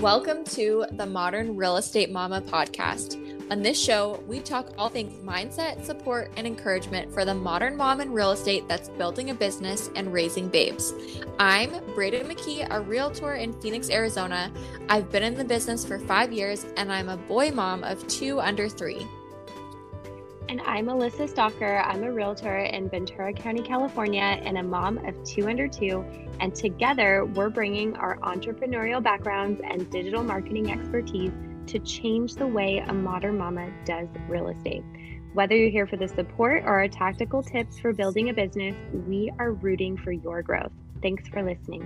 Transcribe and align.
Welcome 0.00 0.44
to 0.44 0.86
the 0.92 1.06
Modern 1.06 1.56
Real 1.56 1.76
Estate 1.76 2.12
Mama 2.12 2.40
podcast. 2.40 3.20
On 3.50 3.62
this 3.62 3.76
show, 3.82 4.22
we 4.28 4.38
talk 4.38 4.70
all 4.78 4.88
things 4.88 5.12
mindset, 5.24 5.84
support, 5.84 6.30
and 6.36 6.46
encouragement 6.46 7.12
for 7.12 7.24
the 7.24 7.34
modern 7.34 7.76
mom 7.76 8.00
in 8.00 8.12
real 8.12 8.30
estate 8.30 8.68
that's 8.68 8.90
building 8.90 9.30
a 9.30 9.34
business 9.34 9.90
and 9.96 10.12
raising 10.12 10.48
babes. 10.48 10.94
I'm 11.40 11.72
Braiden 11.96 12.30
McKee, 12.30 12.68
a 12.70 12.80
realtor 12.80 13.34
in 13.34 13.60
Phoenix, 13.60 13.90
Arizona. 13.90 14.52
I've 14.88 15.10
been 15.10 15.24
in 15.24 15.34
the 15.34 15.44
business 15.44 15.84
for 15.84 15.98
five 15.98 16.32
years, 16.32 16.64
and 16.76 16.92
I'm 16.92 17.08
a 17.08 17.16
boy 17.16 17.50
mom 17.50 17.82
of 17.82 18.06
two 18.06 18.38
under 18.38 18.68
three. 18.68 19.04
And 20.48 20.62
I'm 20.62 20.86
Alyssa 20.86 21.28
Stalker. 21.28 21.76
I'm 21.76 22.02
a 22.04 22.10
realtor 22.10 22.56
in 22.56 22.88
Ventura 22.88 23.34
County, 23.34 23.60
California, 23.60 24.22
and 24.22 24.56
a 24.56 24.62
mom 24.62 24.96
of 25.04 25.22
two 25.22 25.46
under 25.46 25.68
two. 25.68 26.02
And 26.40 26.54
together, 26.54 27.26
we're 27.26 27.50
bringing 27.50 27.94
our 27.96 28.16
entrepreneurial 28.20 29.02
backgrounds 29.02 29.60
and 29.62 29.90
digital 29.90 30.24
marketing 30.24 30.70
expertise 30.70 31.32
to 31.66 31.78
change 31.80 32.34
the 32.34 32.46
way 32.46 32.78
a 32.78 32.94
modern 32.94 33.36
mama 33.36 33.70
does 33.84 34.08
real 34.26 34.48
estate. 34.48 34.82
Whether 35.34 35.54
you're 35.54 35.70
here 35.70 35.86
for 35.86 35.98
the 35.98 36.08
support 36.08 36.62
or 36.62 36.78
our 36.78 36.88
tactical 36.88 37.42
tips 37.42 37.78
for 37.78 37.92
building 37.92 38.30
a 38.30 38.32
business, 38.32 38.74
we 39.06 39.30
are 39.38 39.52
rooting 39.52 39.98
for 39.98 40.12
your 40.12 40.40
growth. 40.40 40.72
Thanks 41.02 41.28
for 41.28 41.42
listening. 41.42 41.84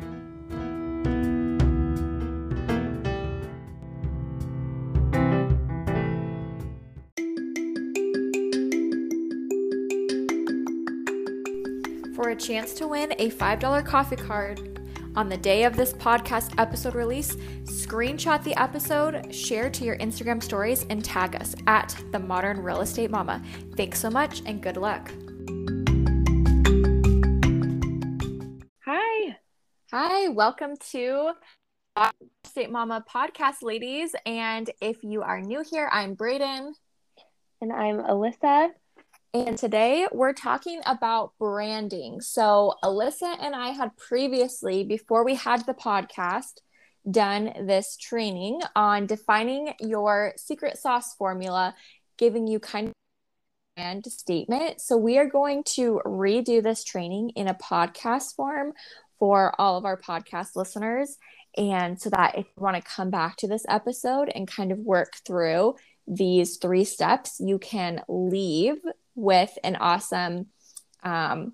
A 12.32 12.34
chance 12.34 12.72
to 12.74 12.88
win 12.88 13.12
a 13.18 13.28
$5 13.30 13.84
coffee 13.84 14.16
card 14.16 14.80
on 15.16 15.28
the 15.28 15.36
day 15.36 15.64
of 15.64 15.76
this 15.76 15.92
podcast 15.92 16.54
episode 16.56 16.94
release, 16.94 17.34
screenshot 17.64 18.42
the 18.42 18.58
episode, 18.58 19.34
share 19.34 19.68
to 19.68 19.84
your 19.84 19.98
Instagram 19.98 20.42
stories, 20.42 20.86
and 20.88 21.04
tag 21.04 21.36
us 21.36 21.54
at 21.66 21.94
the 22.10 22.18
Modern 22.18 22.62
Real 22.62 22.80
Estate 22.80 23.10
Mama. 23.10 23.42
Thanks 23.76 24.00
so 24.00 24.08
much 24.08 24.40
and 24.46 24.62
good 24.62 24.78
luck. 24.78 25.12
Hi. 28.86 29.36
Hi, 29.90 30.28
welcome 30.28 30.78
to 30.92 31.32
State 32.44 32.70
Mama 32.70 33.04
podcast, 33.14 33.56
ladies. 33.60 34.14
And 34.24 34.70
if 34.80 35.04
you 35.04 35.20
are 35.20 35.42
new 35.42 35.62
here, 35.70 35.86
I'm 35.92 36.16
Braiden. 36.16 36.72
And 37.60 37.70
I'm 37.70 37.98
Alyssa. 37.98 38.70
And 39.34 39.56
today 39.56 40.06
we're 40.12 40.34
talking 40.34 40.82
about 40.84 41.32
branding. 41.38 42.20
So, 42.20 42.74
Alyssa 42.84 43.34
and 43.40 43.54
I 43.54 43.68
had 43.68 43.96
previously, 43.96 44.84
before 44.84 45.24
we 45.24 45.36
had 45.36 45.64
the 45.64 45.72
podcast, 45.72 46.60
done 47.10 47.66
this 47.66 47.96
training 47.96 48.60
on 48.76 49.06
defining 49.06 49.72
your 49.80 50.34
secret 50.36 50.76
sauce 50.76 51.14
formula, 51.14 51.74
giving 52.18 52.46
you 52.46 52.60
kind 52.60 52.88
of 52.88 52.92
brand 53.74 54.04
statement. 54.04 54.82
So, 54.82 54.98
we 54.98 55.16
are 55.16 55.24
going 55.24 55.64
to 55.76 56.02
redo 56.04 56.62
this 56.62 56.84
training 56.84 57.30
in 57.30 57.48
a 57.48 57.54
podcast 57.54 58.34
form 58.34 58.74
for 59.18 59.58
all 59.58 59.78
of 59.78 59.86
our 59.86 59.98
podcast 59.98 60.56
listeners. 60.56 61.16
And 61.56 61.98
so 61.98 62.10
that 62.10 62.36
if 62.36 62.44
you 62.54 62.62
want 62.62 62.76
to 62.76 62.82
come 62.82 63.08
back 63.08 63.36
to 63.38 63.48
this 63.48 63.64
episode 63.66 64.30
and 64.34 64.46
kind 64.46 64.72
of 64.72 64.78
work 64.78 65.14
through 65.26 65.76
these 66.06 66.58
three 66.58 66.84
steps, 66.84 67.40
you 67.40 67.58
can 67.58 68.02
leave 68.08 68.76
with 69.14 69.56
an 69.62 69.76
awesome 69.76 70.46
um, 71.02 71.52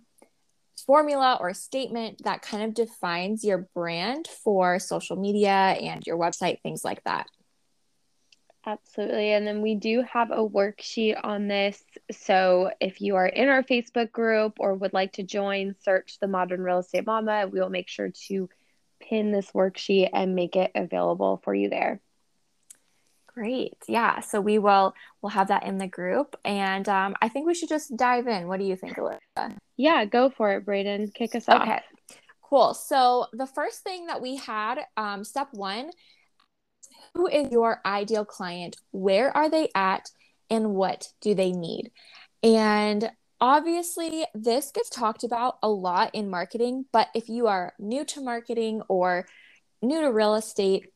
formula 0.87 1.37
or 1.41 1.53
statement 1.55 2.23
that 2.25 2.43
kind 2.43 2.63
of 2.63 2.75
defines 2.75 3.45
your 3.45 3.69
brand 3.75 4.27
for 4.27 4.79
social 4.79 5.17
media 5.17 5.51
and 5.51 6.07
your 6.07 6.17
website, 6.17 6.61
things 6.63 6.85
like 6.85 7.03
that. 7.05 7.27
Absolutely. 8.67 9.33
And 9.33 9.47
then 9.47 9.63
we 9.63 9.77
do 9.77 10.05
have 10.13 10.31
a 10.31 10.47
worksheet 10.47 11.19
on 11.23 11.49
this. 11.49 11.83
So 12.11 12.71
if 12.81 13.01
you 13.01 13.17
are 13.17 13.27
in 13.27 13.49
our 13.49 13.63
Facebook 13.63 14.13
group 14.13 14.55
or 14.59 14.75
would 14.75 14.93
like 14.93 15.13
to 15.15 15.23
join, 15.23 15.75
search 15.85 16.19
the 16.21 16.29
Modern 16.29 16.63
Real 16.63 16.81
Estate 16.81 17.07
Mama. 17.07 17.49
We 17.51 17.61
will 17.61 17.71
make 17.71 17.89
sure 17.89 18.11
to 18.29 18.49
pin 19.01 19.33
this 19.33 19.51
worksheet 19.53 20.11
and 20.13 20.35
make 20.35 20.57
it 20.57 20.73
available 20.75 21.41
for 21.45 21.55
you 21.55 21.71
there. 21.71 22.01
Great. 23.39 23.77
Yeah. 23.87 24.19
So 24.19 24.41
we 24.41 24.59
will 24.59 24.95
we'll 25.23 25.31
have 25.31 25.47
that 25.47 25.63
in 25.63 25.79
the 25.79 25.87
group, 25.87 26.35
and 26.45 26.89
um, 26.89 27.15
I 27.23 27.29
think 27.29 27.47
we 27.47 27.55
should 27.55 27.69
just 27.69 27.97
dive 27.97 28.27
in. 28.27 28.49
What 28.49 28.59
do 28.59 28.67
you 28.67 28.75
think, 28.75 28.97
Alyssa? 28.97 29.57
Yeah, 29.77 30.05
go 30.07 30.29
for 30.29 30.57
it, 30.57 30.67
Braiden. 30.67 31.15
Kick 31.15 31.37
us 31.37 31.49
off. 31.49 31.63
Okay. 31.63 31.81
Cool. 32.43 32.75
So 32.75 33.27
the 33.33 33.47
first 33.47 33.85
thing 33.85 34.07
that 34.07 34.21
we 34.21 34.35
had, 34.35 34.81
um, 34.97 35.23
step 35.23 35.51
one, 35.53 35.91
who 37.15 37.29
is 37.29 37.53
your 37.53 37.81
ideal 37.87 38.25
client? 38.25 38.75
Where 38.91 39.37
are 39.37 39.49
they 39.49 39.69
at, 39.73 40.11
and 40.51 40.75
what 40.75 41.07
do 41.21 41.33
they 41.33 41.53
need? 41.53 41.93
And 42.43 43.09
obviously, 43.41 44.25
this 44.35 44.73
gets 44.73 44.91
talked 44.91 45.23
about 45.23 45.59
a 45.63 45.69
lot 45.69 46.13
in 46.13 46.29
marketing. 46.29 46.87
But 46.93 47.07
if 47.15 47.29
you 47.29 47.47
are 47.47 47.73
new 47.79 48.05
to 48.07 48.21
marketing 48.21 48.83
or 48.89 49.29
new 49.81 50.01
to 50.01 50.11
real 50.11 50.35
estate, 50.35 50.87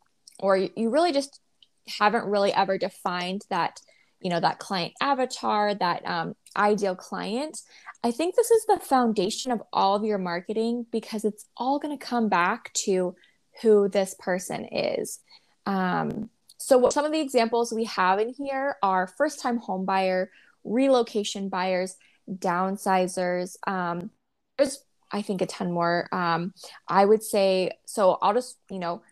or 0.40 0.56
you 0.56 0.90
really 0.90 1.12
just 1.12 1.38
haven't 1.88 2.26
really 2.26 2.52
ever 2.52 2.78
defined 2.78 3.42
that 3.50 3.80
you 4.20 4.30
know 4.30 4.40
that 4.40 4.58
client 4.58 4.92
avatar 5.00 5.74
that 5.74 6.06
um, 6.06 6.34
ideal 6.56 6.94
client. 6.94 7.60
I 8.04 8.10
think 8.10 8.34
this 8.34 8.50
is 8.50 8.66
the 8.66 8.80
foundation 8.80 9.52
of 9.52 9.62
all 9.72 9.94
of 9.94 10.04
your 10.04 10.18
marketing 10.18 10.86
because 10.90 11.24
it's 11.24 11.46
all 11.56 11.78
going 11.78 11.96
to 11.96 12.04
come 12.04 12.28
back 12.28 12.72
to 12.84 13.14
who 13.60 13.88
this 13.88 14.14
person 14.18 14.64
is. 14.64 15.20
Um, 15.66 16.30
so 16.58 16.78
what 16.78 16.92
some 16.92 17.04
of 17.04 17.12
the 17.12 17.20
examples 17.20 17.72
we 17.72 17.84
have 17.84 18.18
in 18.18 18.34
here 18.36 18.76
are 18.82 19.06
first 19.06 19.40
time 19.40 19.58
home 19.58 19.84
buyer 19.84 20.30
relocation 20.64 21.48
buyers 21.48 21.96
downsizers. 22.30 23.56
Um, 23.66 24.10
there's 24.58 24.84
i 25.10 25.22
think 25.22 25.42
a 25.42 25.46
ton 25.46 25.72
more. 25.72 26.08
Um, 26.12 26.54
i 26.88 27.04
would 27.04 27.22
say 27.22 27.72
so 27.84 28.18
i'll 28.22 28.34
just 28.34 28.58
you 28.70 28.78
know 28.78 29.02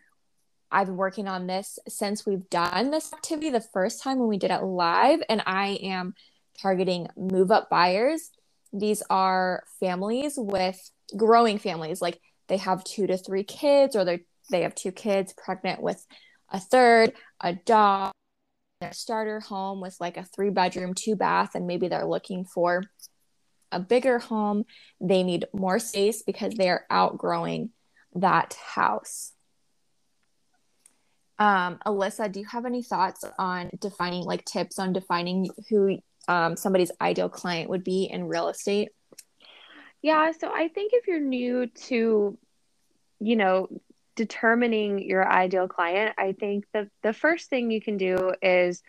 I've 0.71 0.87
been 0.87 0.97
working 0.97 1.27
on 1.27 1.47
this 1.47 1.79
since 1.87 2.25
we've 2.25 2.49
done 2.49 2.91
this 2.91 3.11
activity 3.11 3.49
the 3.49 3.61
first 3.61 4.01
time 4.01 4.19
when 4.19 4.29
we 4.29 4.37
did 4.37 4.51
it 4.51 4.63
live, 4.63 5.21
and 5.27 5.43
I 5.45 5.79
am 5.83 6.13
targeting 6.61 7.07
move 7.17 7.51
up 7.51 7.69
buyers. 7.69 8.31
These 8.71 9.03
are 9.09 9.63
families 9.79 10.35
with 10.37 10.79
growing 11.15 11.57
families, 11.57 12.01
like 12.01 12.19
they 12.47 12.57
have 12.57 12.83
two 12.83 13.07
to 13.07 13.17
three 13.17 13.43
kids, 13.43 13.95
or 13.95 14.05
they 14.05 14.25
they 14.49 14.61
have 14.61 14.75
two 14.75 14.91
kids 14.91 15.33
pregnant 15.33 15.81
with 15.81 16.05
a 16.49 16.59
third, 16.59 17.13
a 17.41 17.53
dog, 17.53 18.11
a 18.81 18.93
starter 18.93 19.39
home 19.39 19.81
with 19.81 19.95
like 19.99 20.17
a 20.17 20.23
three 20.23 20.49
bedroom, 20.49 20.93
two 20.93 21.15
bath, 21.15 21.55
and 21.55 21.67
maybe 21.67 21.87
they're 21.87 22.05
looking 22.05 22.45
for 22.45 22.83
a 23.71 23.79
bigger 23.79 24.19
home. 24.19 24.63
They 24.99 25.23
need 25.23 25.45
more 25.53 25.79
space 25.79 26.23
because 26.23 26.53
they 26.53 26.69
are 26.69 26.85
outgrowing 26.89 27.71
that 28.15 28.53
house. 28.53 29.33
Um, 31.41 31.79
Alyssa, 31.87 32.31
do 32.31 32.39
you 32.39 32.45
have 32.45 32.67
any 32.67 32.83
thoughts 32.83 33.25
on 33.39 33.71
defining, 33.79 34.25
like 34.25 34.45
tips 34.45 34.77
on 34.77 34.93
defining 34.93 35.49
who 35.69 35.97
um, 36.27 36.55
somebody's 36.55 36.91
ideal 37.01 37.29
client 37.29 37.67
would 37.71 37.83
be 37.83 38.03
in 38.03 38.27
real 38.27 38.49
estate? 38.49 38.89
Yeah, 40.03 40.33
so 40.39 40.51
I 40.53 40.67
think 40.67 40.91
if 40.93 41.07
you're 41.07 41.19
new 41.19 41.65
to, 41.87 42.37
you 43.19 43.35
know, 43.35 43.69
determining 44.15 44.99
your 44.99 45.27
ideal 45.27 45.67
client, 45.67 46.13
I 46.15 46.33
think 46.33 46.65
the 46.73 46.91
the 47.01 47.11
first 47.11 47.49
thing 47.49 47.71
you 47.71 47.81
can 47.81 47.97
do 47.97 48.33
is 48.43 48.83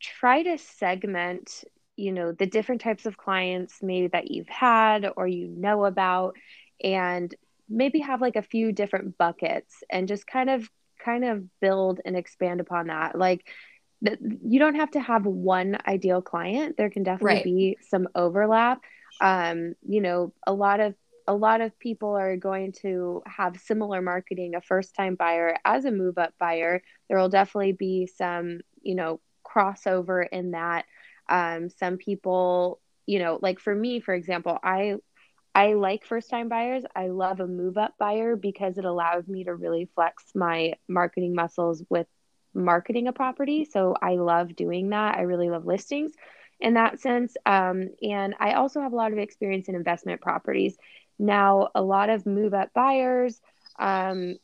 try 0.00 0.42
to 0.42 0.58
segment, 0.58 1.62
you 1.94 2.10
know, 2.10 2.32
the 2.32 2.46
different 2.46 2.80
types 2.80 3.06
of 3.06 3.16
clients 3.16 3.78
maybe 3.80 4.08
that 4.08 4.28
you've 4.28 4.48
had 4.48 5.08
or 5.16 5.28
you 5.28 5.46
know 5.46 5.84
about 5.84 6.34
and 6.82 7.32
maybe 7.68 8.00
have 8.00 8.20
like 8.20 8.34
a 8.34 8.42
few 8.42 8.72
different 8.72 9.16
buckets 9.16 9.84
and 9.88 10.08
just 10.08 10.26
kind 10.26 10.50
of 10.50 10.68
kind 11.04 11.24
of 11.24 11.44
build 11.60 12.00
and 12.04 12.16
expand 12.16 12.60
upon 12.60 12.88
that. 12.88 13.16
Like 13.18 13.48
you 14.00 14.58
don't 14.58 14.74
have 14.74 14.90
to 14.92 15.00
have 15.00 15.26
one 15.26 15.78
ideal 15.86 16.22
client. 16.22 16.76
There 16.76 16.90
can 16.90 17.02
definitely 17.02 17.34
right. 17.34 17.44
be 17.44 17.78
some 17.88 18.08
overlap. 18.14 18.80
Um, 19.20 19.74
you 19.86 20.00
know, 20.00 20.32
a 20.46 20.52
lot 20.52 20.80
of 20.80 20.94
a 21.26 21.34
lot 21.34 21.60
of 21.60 21.78
people 21.78 22.16
are 22.16 22.36
going 22.36 22.72
to 22.72 23.22
have 23.26 23.60
similar 23.60 24.02
marketing 24.02 24.54
a 24.54 24.60
first 24.60 24.94
time 24.94 25.14
buyer 25.14 25.56
as 25.64 25.84
a 25.84 25.90
move 25.90 26.18
up 26.18 26.34
buyer 26.38 26.82
there 27.08 27.18
will 27.18 27.28
definitely 27.28 27.72
be 27.72 28.06
some 28.06 28.60
you 28.82 28.94
know 28.94 29.20
crossover 29.46 30.26
in 30.30 30.52
that 30.52 30.84
um, 31.28 31.68
some 31.70 31.96
people 31.96 32.80
you 33.06 33.18
know 33.18 33.38
like 33.40 33.60
for 33.60 33.74
me 33.74 34.00
for 34.00 34.14
example 34.14 34.58
i 34.62 34.96
I 35.54 35.74
like 35.74 36.04
first 36.04 36.30
time 36.30 36.48
buyers. 36.48 36.84
I 36.94 37.08
love 37.08 37.40
a 37.40 37.46
move 37.46 37.76
up 37.76 37.94
buyer 37.98 38.36
because 38.36 38.78
it 38.78 38.84
allows 38.84 39.28
me 39.28 39.44
to 39.44 39.54
really 39.54 39.88
flex 39.94 40.24
my 40.34 40.74
marketing 40.88 41.34
muscles 41.34 41.82
with 41.90 42.06
marketing 42.54 43.08
a 43.08 43.12
property. 43.12 43.64
So 43.64 43.94
I 44.00 44.16
love 44.16 44.56
doing 44.56 44.90
that. 44.90 45.16
I 45.16 45.22
really 45.22 45.50
love 45.50 45.66
listings 45.66 46.12
in 46.60 46.74
that 46.74 47.00
sense. 47.00 47.36
Um, 47.44 47.88
and 48.02 48.34
I 48.40 48.54
also 48.54 48.80
have 48.80 48.92
a 48.92 48.96
lot 48.96 49.12
of 49.12 49.18
experience 49.18 49.68
in 49.68 49.74
investment 49.74 50.20
properties. 50.20 50.76
Now, 51.18 51.68
a 51.74 51.82
lot 51.82 52.08
of 52.08 52.26
move 52.26 52.54
up 52.54 52.72
buyers, 52.74 53.40
um, 53.78 54.36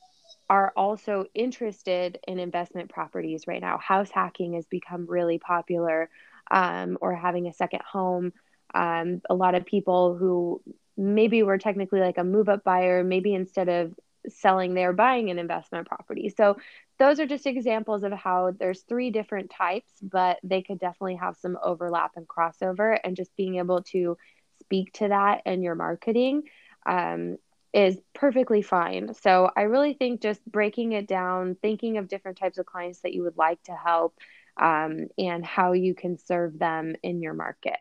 are 0.50 0.72
also 0.76 1.26
interested 1.34 2.18
in 2.26 2.38
investment 2.38 2.90
properties 2.90 3.46
right 3.46 3.60
now. 3.60 3.78
House 3.78 4.10
hacking 4.10 4.54
has 4.54 4.66
become 4.66 5.06
really 5.06 5.38
popular, 5.38 6.08
um, 6.50 6.96
or 7.00 7.14
having 7.14 7.46
a 7.46 7.52
second 7.52 7.82
home. 7.82 8.32
Um, 8.74 9.20
a 9.28 9.34
lot 9.34 9.54
of 9.54 9.66
people 9.66 10.16
who 10.16 10.62
maybe 10.98 11.42
we're 11.42 11.58
technically 11.58 12.00
like 12.00 12.18
a 12.18 12.24
move 12.24 12.48
up 12.48 12.64
buyer, 12.64 13.04
maybe 13.04 13.32
instead 13.32 13.68
of 13.68 13.94
selling, 14.28 14.74
they're 14.74 14.92
buying 14.92 15.30
an 15.30 15.38
investment 15.38 15.86
property. 15.86 16.28
So 16.36 16.58
those 16.98 17.20
are 17.20 17.26
just 17.26 17.46
examples 17.46 18.02
of 18.02 18.12
how 18.12 18.52
there's 18.58 18.82
three 18.82 19.10
different 19.10 19.50
types, 19.50 19.92
but 20.02 20.38
they 20.42 20.62
could 20.62 20.80
definitely 20.80 21.16
have 21.16 21.36
some 21.36 21.56
overlap 21.62 22.12
and 22.16 22.26
crossover. 22.26 22.98
And 23.02 23.16
just 23.16 23.34
being 23.36 23.56
able 23.56 23.82
to 23.84 24.18
speak 24.60 24.92
to 24.94 25.08
that 25.08 25.42
in 25.46 25.62
your 25.62 25.76
marketing 25.76 26.42
um, 26.84 27.36
is 27.72 27.98
perfectly 28.14 28.62
fine. 28.62 29.14
So 29.14 29.50
I 29.56 29.62
really 29.62 29.94
think 29.94 30.20
just 30.20 30.44
breaking 30.44 30.92
it 30.92 31.06
down, 31.06 31.56
thinking 31.62 31.98
of 31.98 32.08
different 32.08 32.38
types 32.38 32.58
of 32.58 32.66
clients 32.66 33.00
that 33.00 33.14
you 33.14 33.22
would 33.22 33.38
like 33.38 33.62
to 33.64 33.72
help, 33.72 34.18
um, 34.60 35.06
and 35.16 35.44
how 35.46 35.72
you 35.72 35.94
can 35.94 36.18
serve 36.18 36.58
them 36.58 36.96
in 37.04 37.22
your 37.22 37.34
market. 37.34 37.78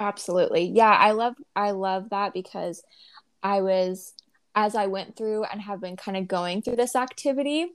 Absolutely. 0.00 0.64
Yeah, 0.64 0.90
I 0.90 1.12
love 1.12 1.34
I 1.54 1.72
love 1.72 2.10
that 2.10 2.32
because 2.32 2.82
I 3.42 3.60
was 3.60 4.14
as 4.54 4.74
I 4.74 4.86
went 4.86 5.16
through 5.16 5.44
and 5.44 5.60
have 5.60 5.80
been 5.80 5.96
kind 5.96 6.16
of 6.16 6.26
going 6.26 6.62
through 6.62 6.76
this 6.76 6.96
activity 6.96 7.66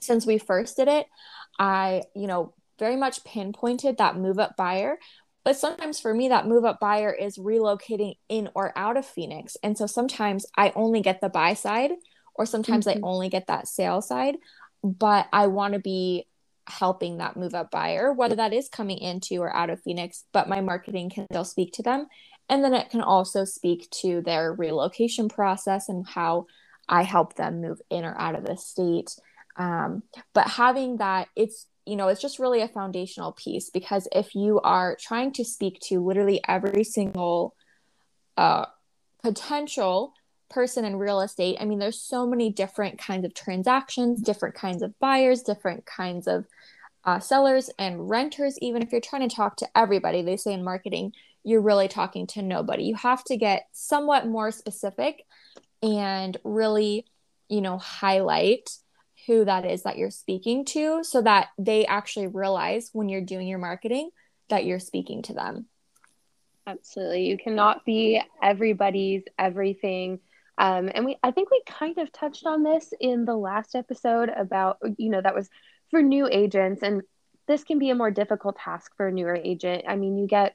since 0.00 0.26
we 0.26 0.38
first 0.38 0.76
did 0.76 0.86
it, 0.86 1.06
I, 1.58 2.02
you 2.14 2.26
know, 2.26 2.54
very 2.78 2.94
much 2.96 3.24
pinpointed 3.24 3.98
that 3.98 4.16
move 4.16 4.38
up 4.38 4.56
buyer. 4.56 4.98
But 5.44 5.56
sometimes 5.56 5.98
for 5.98 6.12
me, 6.12 6.28
that 6.28 6.46
move 6.46 6.64
up 6.64 6.78
buyer 6.78 7.12
is 7.12 7.38
relocating 7.38 8.16
in 8.28 8.50
or 8.54 8.72
out 8.76 8.96
of 8.96 9.06
Phoenix. 9.06 9.56
And 9.62 9.76
so 9.76 9.86
sometimes 9.86 10.46
I 10.56 10.72
only 10.76 11.00
get 11.00 11.20
the 11.20 11.28
buy 11.28 11.54
side, 11.54 11.92
or 12.34 12.46
sometimes 12.46 12.86
mm-hmm. 12.86 13.04
I 13.04 13.08
only 13.08 13.28
get 13.28 13.46
that 13.46 13.66
sale 13.66 14.02
side. 14.02 14.36
But 14.84 15.26
I 15.32 15.48
want 15.48 15.74
to 15.74 15.80
be 15.80 16.26
helping 16.68 17.18
that 17.18 17.36
move 17.36 17.54
up 17.54 17.70
buyer, 17.70 18.12
whether 18.12 18.36
that 18.36 18.52
is 18.52 18.68
coming 18.68 18.98
into 18.98 19.36
or 19.36 19.54
out 19.54 19.70
of 19.70 19.82
Phoenix, 19.82 20.24
but 20.32 20.48
my 20.48 20.60
marketing 20.60 21.10
can 21.10 21.26
still 21.30 21.44
speak 21.44 21.72
to 21.74 21.82
them. 21.82 22.06
And 22.48 22.64
then 22.64 22.74
it 22.74 22.90
can 22.90 23.02
also 23.02 23.44
speak 23.44 23.90
to 24.02 24.22
their 24.22 24.52
relocation 24.52 25.28
process 25.28 25.88
and 25.88 26.06
how 26.06 26.46
I 26.88 27.02
help 27.02 27.34
them 27.34 27.60
move 27.60 27.80
in 27.90 28.04
or 28.04 28.18
out 28.18 28.34
of 28.34 28.44
the 28.44 28.56
state. 28.56 29.16
Um, 29.56 30.02
but 30.32 30.48
having 30.48 30.98
that, 30.98 31.28
it's 31.36 31.66
you 31.84 31.96
know, 31.96 32.08
it's 32.08 32.20
just 32.20 32.38
really 32.38 32.60
a 32.60 32.68
foundational 32.68 33.32
piece 33.32 33.70
because 33.70 34.06
if 34.12 34.34
you 34.34 34.60
are 34.60 34.94
trying 35.00 35.32
to 35.32 35.44
speak 35.44 35.80
to 35.80 36.04
literally 36.04 36.38
every 36.46 36.84
single 36.84 37.54
uh, 38.36 38.66
potential 39.22 40.12
person 40.50 40.84
in 40.84 40.96
real 40.96 41.20
estate, 41.20 41.56
I 41.60 41.64
mean, 41.64 41.78
there's 41.78 42.00
so 42.00 42.26
many 42.26 42.50
different 42.50 42.98
kinds 42.98 43.24
of 43.24 43.34
transactions, 43.34 44.20
different 44.20 44.54
kinds 44.54 44.82
of 44.82 44.98
buyers, 44.98 45.42
different 45.42 45.86
kinds 45.86 46.26
of 46.26 46.46
uh, 47.04 47.18
sellers 47.20 47.70
and 47.78 48.08
renters. 48.08 48.58
Even 48.60 48.82
if 48.82 48.92
you're 48.92 49.00
trying 49.00 49.28
to 49.28 49.34
talk 49.34 49.56
to 49.56 49.68
everybody, 49.74 50.22
they 50.22 50.36
say 50.36 50.52
in 50.52 50.64
marketing, 50.64 51.12
you're 51.44 51.60
really 51.60 51.88
talking 51.88 52.26
to 52.28 52.42
nobody. 52.42 52.84
You 52.84 52.94
have 52.96 53.24
to 53.24 53.36
get 53.36 53.68
somewhat 53.72 54.26
more 54.26 54.50
specific 54.50 55.24
and 55.82 56.36
really, 56.44 57.06
you 57.48 57.60
know, 57.60 57.78
highlight 57.78 58.70
who 59.26 59.44
that 59.44 59.64
is 59.64 59.82
that 59.82 59.98
you're 59.98 60.10
speaking 60.10 60.64
to 60.64 61.04
so 61.04 61.22
that 61.22 61.48
they 61.58 61.86
actually 61.86 62.26
realize 62.26 62.90
when 62.92 63.08
you're 63.08 63.20
doing 63.20 63.46
your 63.46 63.58
marketing 63.58 64.10
that 64.48 64.64
you're 64.64 64.80
speaking 64.80 65.22
to 65.22 65.34
them. 65.34 65.66
Absolutely. 66.66 67.26
You 67.26 67.38
cannot 67.38 67.84
be 67.84 68.20
everybody's 68.42 69.22
everything. 69.38 70.20
Um, 70.58 70.90
and 70.92 71.04
we, 71.04 71.16
I 71.22 71.30
think 71.30 71.50
we 71.50 71.62
kind 71.66 71.98
of 71.98 72.12
touched 72.12 72.44
on 72.44 72.64
this 72.64 72.92
in 73.00 73.24
the 73.24 73.36
last 73.36 73.74
episode 73.74 74.28
about, 74.28 74.78
you 74.96 75.08
know, 75.08 75.20
that 75.20 75.34
was 75.34 75.48
for 75.90 76.02
new 76.02 76.28
agents. 76.30 76.82
And 76.82 77.02
this 77.46 77.64
can 77.64 77.78
be 77.78 77.90
a 77.90 77.94
more 77.94 78.10
difficult 78.10 78.56
task 78.56 78.92
for 78.96 79.08
a 79.08 79.12
newer 79.12 79.36
agent. 79.36 79.84
I 79.86 79.96
mean, 79.96 80.18
you 80.18 80.26
get, 80.26 80.54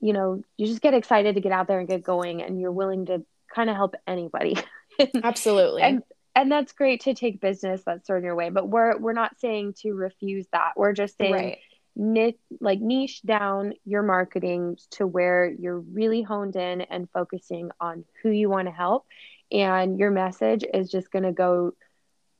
you 0.00 0.12
know, 0.12 0.42
you 0.56 0.66
just 0.66 0.80
get 0.80 0.94
excited 0.94 1.34
to 1.34 1.40
get 1.40 1.52
out 1.52 1.68
there 1.68 1.78
and 1.78 1.88
get 1.88 2.02
going, 2.02 2.42
and 2.42 2.60
you're 2.60 2.72
willing 2.72 3.06
to 3.06 3.24
kind 3.54 3.70
of 3.70 3.76
help 3.76 3.94
anybody. 4.06 4.56
Absolutely. 5.22 5.82
and 5.82 6.02
and 6.36 6.50
that's 6.50 6.72
great 6.72 7.02
to 7.02 7.14
take 7.14 7.40
business 7.40 7.82
that's 7.84 8.06
thrown 8.06 8.24
your 8.24 8.34
way 8.34 8.50
but 8.50 8.68
we're 8.68 8.96
we're 8.98 9.12
not 9.12 9.38
saying 9.38 9.72
to 9.72 9.92
refuse 9.92 10.46
that 10.52 10.72
we're 10.76 10.92
just 10.92 11.16
saying 11.16 11.32
right. 11.32 11.58
knit 11.96 12.38
like 12.60 12.80
niche 12.80 13.22
down 13.22 13.72
your 13.84 14.02
marketing 14.02 14.76
to 14.90 15.06
where 15.06 15.46
you're 15.46 15.80
really 15.80 16.22
honed 16.22 16.56
in 16.56 16.80
and 16.82 17.08
focusing 17.10 17.70
on 17.80 18.04
who 18.22 18.30
you 18.30 18.48
want 18.48 18.68
to 18.68 18.72
help 18.72 19.06
and 19.54 19.98
your 19.98 20.10
message 20.10 20.64
is 20.74 20.90
just 20.90 21.10
going 21.10 21.22
to 21.22 21.32
go 21.32 21.72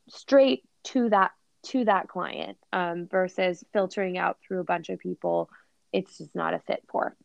straight 0.08 0.64
to 0.84 1.08
that 1.08 1.30
to 1.62 1.84
that 1.86 2.08
client 2.08 2.58
um, 2.74 3.08
versus 3.10 3.64
filtering 3.72 4.18
out 4.18 4.36
through 4.46 4.60
a 4.60 4.64
bunch 4.64 4.90
of 4.90 4.98
people 4.98 5.48
it's 5.92 6.18
just 6.18 6.34
not 6.34 6.52
a 6.52 6.58
fit 6.58 6.82
for 6.90 7.16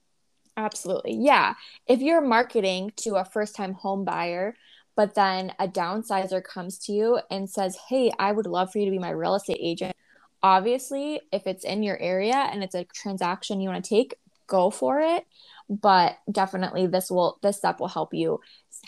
absolutely 0.56 1.16
yeah 1.16 1.56
if 1.88 2.00
you're 2.00 2.22
marketing 2.22 2.94
to 2.96 3.16
a 3.16 3.26
first 3.26 3.56
time 3.56 3.74
home 3.74 4.06
buyer 4.06 4.56
but 5.00 5.16
then 5.16 5.54
a 5.60 5.66
downsizer 5.66 6.44
comes 6.44 6.78
to 6.80 6.92
you 6.92 7.22
and 7.32 7.50
says, 7.50 7.78
Hey, 7.88 8.12
I 8.20 8.34
would 8.34 8.46
love 8.46 8.74
for 8.74 8.80
you 8.80 8.86
to 8.86 8.92
be 8.92 9.00
my 9.00 9.12
real 9.12 9.36
estate 9.36 9.60
agent. 9.62 9.96
Obviously, 10.44 11.22
if 11.32 11.48
it's 11.48 11.64
in 11.64 11.84
your 11.84 11.98
area 11.98 12.36
and 12.36 12.62
it's 12.62 12.76
a 12.76 12.84
transaction 12.84 13.62
you 13.62 13.70
want 13.70 13.86
to 13.86 13.90
take, 13.90 14.16
go 14.46 14.70
for 14.70 15.00
it. 15.00 15.26
But 15.70 16.18
definitely 16.32 16.88
this 16.88 17.12
will 17.12 17.38
this 17.42 17.58
step 17.58 17.80
will 17.80 17.88
help 17.88 18.14
you 18.14 18.40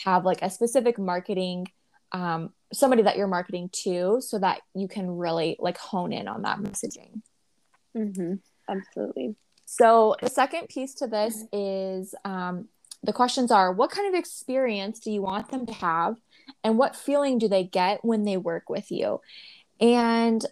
have 0.03 0.25
like 0.25 0.41
a 0.41 0.49
specific 0.49 0.97
marketing 0.97 1.67
um, 2.11 2.51
somebody 2.73 3.03
that 3.03 3.17
you're 3.17 3.27
marketing 3.27 3.69
to 3.83 4.19
so 4.21 4.39
that 4.39 4.61
you 4.73 4.87
can 4.87 5.09
really 5.09 5.55
like 5.59 5.77
hone 5.77 6.11
in 6.11 6.27
on 6.27 6.41
that 6.41 6.59
messaging. 6.59 7.21
Mm-hmm. 7.95 8.35
Absolutely. 8.69 9.35
So 9.65 10.15
the 10.21 10.29
second 10.29 10.67
piece 10.67 10.95
to 10.95 11.07
this 11.07 11.45
is 11.53 12.13
um, 12.25 12.67
the 13.03 13.13
questions 13.13 13.51
are 13.51 13.71
what 13.71 13.91
kind 13.91 14.13
of 14.13 14.19
experience 14.19 14.99
do 14.99 15.11
you 15.11 15.21
want 15.21 15.49
them 15.49 15.65
to 15.65 15.73
have 15.73 16.17
and 16.63 16.77
what 16.77 16.95
feeling 16.95 17.37
do 17.37 17.47
they 17.47 17.63
get 17.63 18.03
when 18.03 18.23
they 18.23 18.37
work 18.37 18.69
with 18.69 18.91
you 18.91 19.21
and 19.79 20.45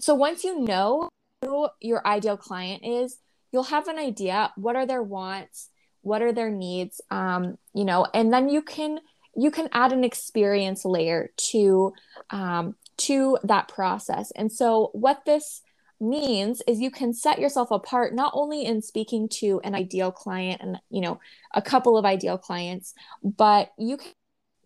so 0.00 0.14
once 0.14 0.42
you 0.44 0.60
know 0.60 1.08
who 1.42 1.68
your 1.80 2.06
ideal 2.06 2.36
client 2.36 2.84
is 2.84 3.18
you'll 3.52 3.62
have 3.62 3.88
an 3.88 3.98
idea 3.98 4.52
what 4.56 4.76
are 4.76 4.86
their 4.86 5.02
wants 5.02 5.68
what 6.02 6.22
are 6.22 6.32
their 6.32 6.50
needs 6.50 7.00
um, 7.10 7.56
you 7.74 7.84
know 7.84 8.06
and 8.14 8.32
then 8.32 8.48
you 8.48 8.62
can 8.62 9.00
you 9.34 9.50
can 9.50 9.68
add 9.72 9.92
an 9.92 10.04
experience 10.04 10.84
layer 10.84 11.30
to 11.36 11.92
um, 12.30 12.74
to 12.98 13.38
that 13.44 13.68
process. 13.68 14.30
And 14.32 14.52
so 14.52 14.90
what 14.92 15.24
this 15.24 15.62
means 16.00 16.62
is 16.66 16.80
you 16.80 16.90
can 16.90 17.14
set 17.14 17.38
yourself 17.38 17.70
apart 17.70 18.14
not 18.14 18.32
only 18.34 18.64
in 18.64 18.82
speaking 18.82 19.28
to 19.28 19.60
an 19.62 19.74
ideal 19.74 20.10
client 20.10 20.60
and 20.60 20.76
you 20.90 21.00
know 21.00 21.20
a 21.54 21.62
couple 21.62 21.96
of 21.96 22.04
ideal 22.04 22.36
clients 22.36 22.92
but 23.22 23.70
you 23.78 23.96
can 23.96 24.10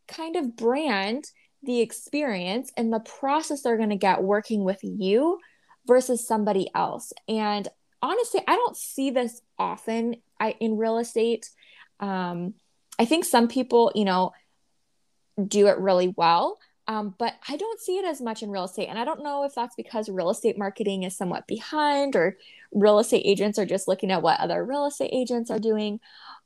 kind 0.09 0.37
of 0.37 0.57
brand 0.57 1.27
the 1.63 1.81
experience 1.81 2.73
and 2.79 2.91
the 2.91 3.01
process 3.01 3.61
they're 3.61 3.77
going 3.77 3.91
to 3.91 3.97
get 3.97 4.23
working 4.23 4.65
with 4.65 4.79
you 4.83 5.39
versus 5.87 6.27
somebody 6.27 6.71
else. 6.75 7.13
And 7.29 7.69
honestly 8.03 8.41
i 8.47 8.55
don't 8.55 8.77
see 8.77 9.11
this 9.11 9.43
often 9.59 10.17
I, 10.41 10.57
in 10.61 10.77
real 10.77 10.99
estate 10.99 11.49
um, 12.01 12.55
i 12.99 13.05
think 13.05 13.25
some 13.25 13.49
people 13.49 13.93
you 13.95 14.05
know 14.05 14.33
do 15.49 15.67
it 15.67 15.79
really 15.79 16.15
well 16.17 16.59
um, 16.89 17.15
but 17.19 17.35
I 17.49 17.57
don't 17.57 17.81
see 17.81 17.99
it 17.99 18.05
as 18.05 18.21
much 18.21 18.43
in 18.43 18.51
real 18.51 18.65
estate. 18.65 18.87
And 18.87 18.99
I 18.99 19.05
don't 19.05 19.23
know 19.23 19.45
if 19.45 19.55
that's 19.55 19.75
because 19.75 20.09
real 20.09 20.31
estate 20.31 20.57
marketing 20.57 21.03
is 21.03 21.17
somewhat 21.17 21.49
behind 21.49 22.15
or 22.15 22.37
real 22.73 23.01
estate 23.01 23.25
agents 23.25 23.59
are 23.59 23.67
just 23.67 23.89
looking 23.89 24.13
at 24.13 24.23
what 24.23 24.39
other 24.39 24.65
real 24.65 24.87
estate 24.87 25.11
agents 25.13 25.51
are 25.51 25.59
doing. 25.59 25.99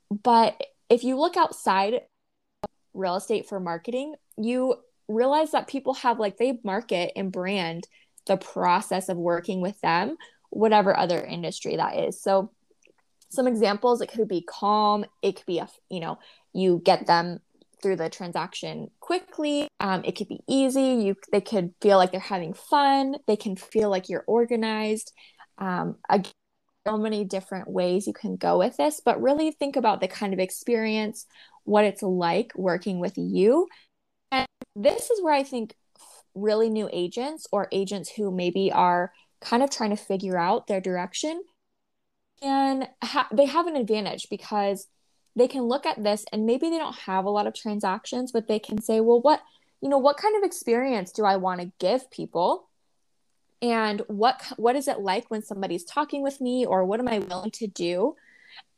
But 0.09 0.59
if 0.89 1.03
you 1.03 1.17
look 1.17 1.37
outside 1.37 2.01
real 2.93 3.15
estate 3.15 3.47
for 3.47 3.59
marketing, 3.59 4.15
you 4.37 4.75
realize 5.07 5.51
that 5.51 5.67
people 5.67 5.93
have 5.95 6.19
like 6.19 6.37
they 6.37 6.59
market 6.63 7.11
and 7.15 7.31
brand 7.31 7.87
the 8.25 8.37
process 8.37 9.09
of 9.09 9.17
working 9.17 9.61
with 9.61 9.79
them, 9.81 10.17
whatever 10.49 10.97
other 10.97 11.21
industry 11.21 11.75
that 11.75 11.97
is. 11.97 12.19
So, 12.21 12.51
some 13.31 13.47
examples 13.47 14.01
it 14.01 14.11
could 14.11 14.27
be 14.27 14.41
calm, 14.41 15.05
it 15.21 15.37
could 15.37 15.45
be 15.45 15.59
a, 15.59 15.67
you 15.89 15.99
know, 15.99 16.19
you 16.53 16.81
get 16.83 17.07
them 17.07 17.39
through 17.81 17.95
the 17.95 18.09
transaction 18.09 18.91
quickly. 18.99 19.67
Um, 19.79 20.03
it 20.05 20.15
could 20.15 20.27
be 20.27 20.41
easy. 20.47 20.81
You 20.81 21.15
they 21.31 21.41
could 21.41 21.73
feel 21.81 21.97
like 21.97 22.11
they're 22.11 22.19
having 22.19 22.53
fun. 22.53 23.15
They 23.27 23.35
can 23.35 23.55
feel 23.55 23.89
like 23.89 24.09
you're 24.09 24.25
organized. 24.27 25.13
Um, 25.57 25.95
again, 26.09 26.31
so 26.85 26.97
many 26.97 27.23
different 27.23 27.69
ways 27.69 28.07
you 28.07 28.13
can 28.13 28.35
go 28.35 28.57
with 28.57 28.77
this, 28.77 29.01
but 29.03 29.21
really 29.21 29.51
think 29.51 29.75
about 29.75 30.01
the 30.01 30.07
kind 30.07 30.33
of 30.33 30.39
experience, 30.39 31.25
what 31.63 31.85
it's 31.85 32.01
like 32.01 32.51
working 32.55 32.99
with 32.99 33.17
you. 33.17 33.67
And 34.31 34.47
this 34.75 35.09
is 35.09 35.21
where 35.21 35.33
I 35.33 35.43
think 35.43 35.75
really 36.33 36.69
new 36.69 36.89
agents 36.91 37.45
or 37.51 37.67
agents 37.71 38.09
who 38.09 38.31
maybe 38.31 38.71
are 38.71 39.11
kind 39.41 39.63
of 39.63 39.69
trying 39.69 39.89
to 39.91 39.95
figure 39.95 40.37
out 40.37 40.67
their 40.67 40.81
direction 40.81 41.41
and 42.41 42.87
ha- 43.11 43.27
they 43.31 43.45
have 43.45 43.67
an 43.67 43.75
advantage 43.75 44.27
because 44.29 44.87
they 45.35 45.47
can 45.47 45.63
look 45.63 45.85
at 45.85 46.03
this 46.03 46.25
and 46.31 46.45
maybe 46.45 46.69
they 46.69 46.77
don't 46.77 46.95
have 46.95 47.25
a 47.25 47.29
lot 47.29 47.47
of 47.47 47.53
transactions, 47.53 48.31
but 48.31 48.47
they 48.47 48.59
can 48.59 48.81
say, 48.81 48.99
well, 48.99 49.21
what 49.21 49.41
you 49.81 49.89
know, 49.89 49.97
what 49.97 50.17
kind 50.17 50.35
of 50.35 50.43
experience 50.43 51.11
do 51.11 51.25
I 51.25 51.37
want 51.37 51.59
to 51.61 51.71
give 51.79 52.11
people? 52.11 52.67
And 53.61 54.01
what 54.07 54.41
what 54.57 54.75
is 54.75 54.87
it 54.87 54.99
like 54.99 55.29
when 55.29 55.43
somebody's 55.43 55.85
talking 55.85 56.23
with 56.23 56.41
me 56.41 56.65
or 56.65 56.85
what 56.85 56.99
am 56.99 57.07
I 57.07 57.19
willing 57.19 57.51
to 57.51 57.67
do? 57.67 58.15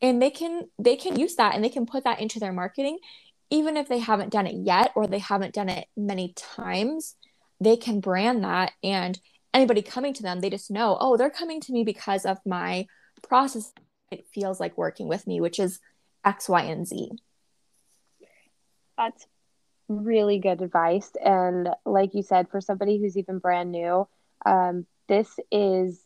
And 0.01 0.21
they 0.21 0.29
can 0.29 0.69
they 0.77 0.95
can 0.95 1.17
use 1.19 1.35
that 1.35 1.55
and 1.55 1.63
they 1.63 1.69
can 1.69 1.85
put 1.85 2.03
that 2.03 2.19
into 2.19 2.39
their 2.39 2.53
marketing 2.53 2.99
even 3.49 3.77
if 3.77 3.87
they 3.87 3.99
haven't 3.99 4.31
done 4.31 4.47
it 4.47 4.55
yet 4.55 4.91
or 4.95 5.05
they 5.05 5.19
haven't 5.19 5.53
done 5.53 5.69
it 5.69 5.87
many 5.95 6.33
times. 6.35 7.15
They 7.59 7.77
can 7.77 7.99
brand 7.99 8.43
that 8.43 8.71
and 8.83 9.19
anybody 9.53 9.81
coming 9.81 10.13
to 10.15 10.23
them, 10.23 10.41
they 10.41 10.49
just 10.49 10.71
know, 10.71 10.97
oh, 10.99 11.17
they're 11.17 11.29
coming 11.29 11.61
to 11.61 11.71
me 11.71 11.83
because 11.83 12.25
of 12.25 12.39
my 12.45 12.87
process. 13.21 13.71
It 14.13 14.27
feels 14.33 14.59
like 14.59 14.77
working 14.77 15.07
with 15.07 15.27
me, 15.27 15.41
which 15.41 15.59
is 15.59 15.79
X, 16.23 16.47
Y, 16.47 16.61
and 16.63 16.87
Z. 16.87 17.11
That's 18.97 19.25
really 19.87 20.39
good 20.39 20.61
advice. 20.61 21.11
And 21.23 21.69
like 21.85 22.13
you 22.13 22.23
said, 22.23 22.49
for 22.49 22.61
somebody 22.61 22.97
who's 22.97 23.17
even 23.17 23.39
brand 23.39 23.71
new, 23.71 24.07
um, 24.45 24.85
this 25.07 25.39
is, 25.51 25.99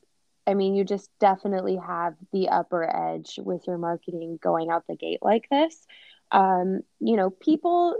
I 0.45 0.53
mean, 0.53 0.75
you 0.75 0.83
just 0.83 1.09
definitely 1.19 1.75
have 1.75 2.15
the 2.31 2.49
upper 2.49 2.83
edge 2.83 3.39
with 3.43 3.67
your 3.67 3.77
marketing 3.77 4.39
going 4.41 4.69
out 4.69 4.85
the 4.87 4.95
gate 4.95 5.19
like 5.21 5.47
this. 5.49 5.85
Um, 6.31 6.81
you 6.99 7.15
know, 7.15 7.29
people 7.29 7.95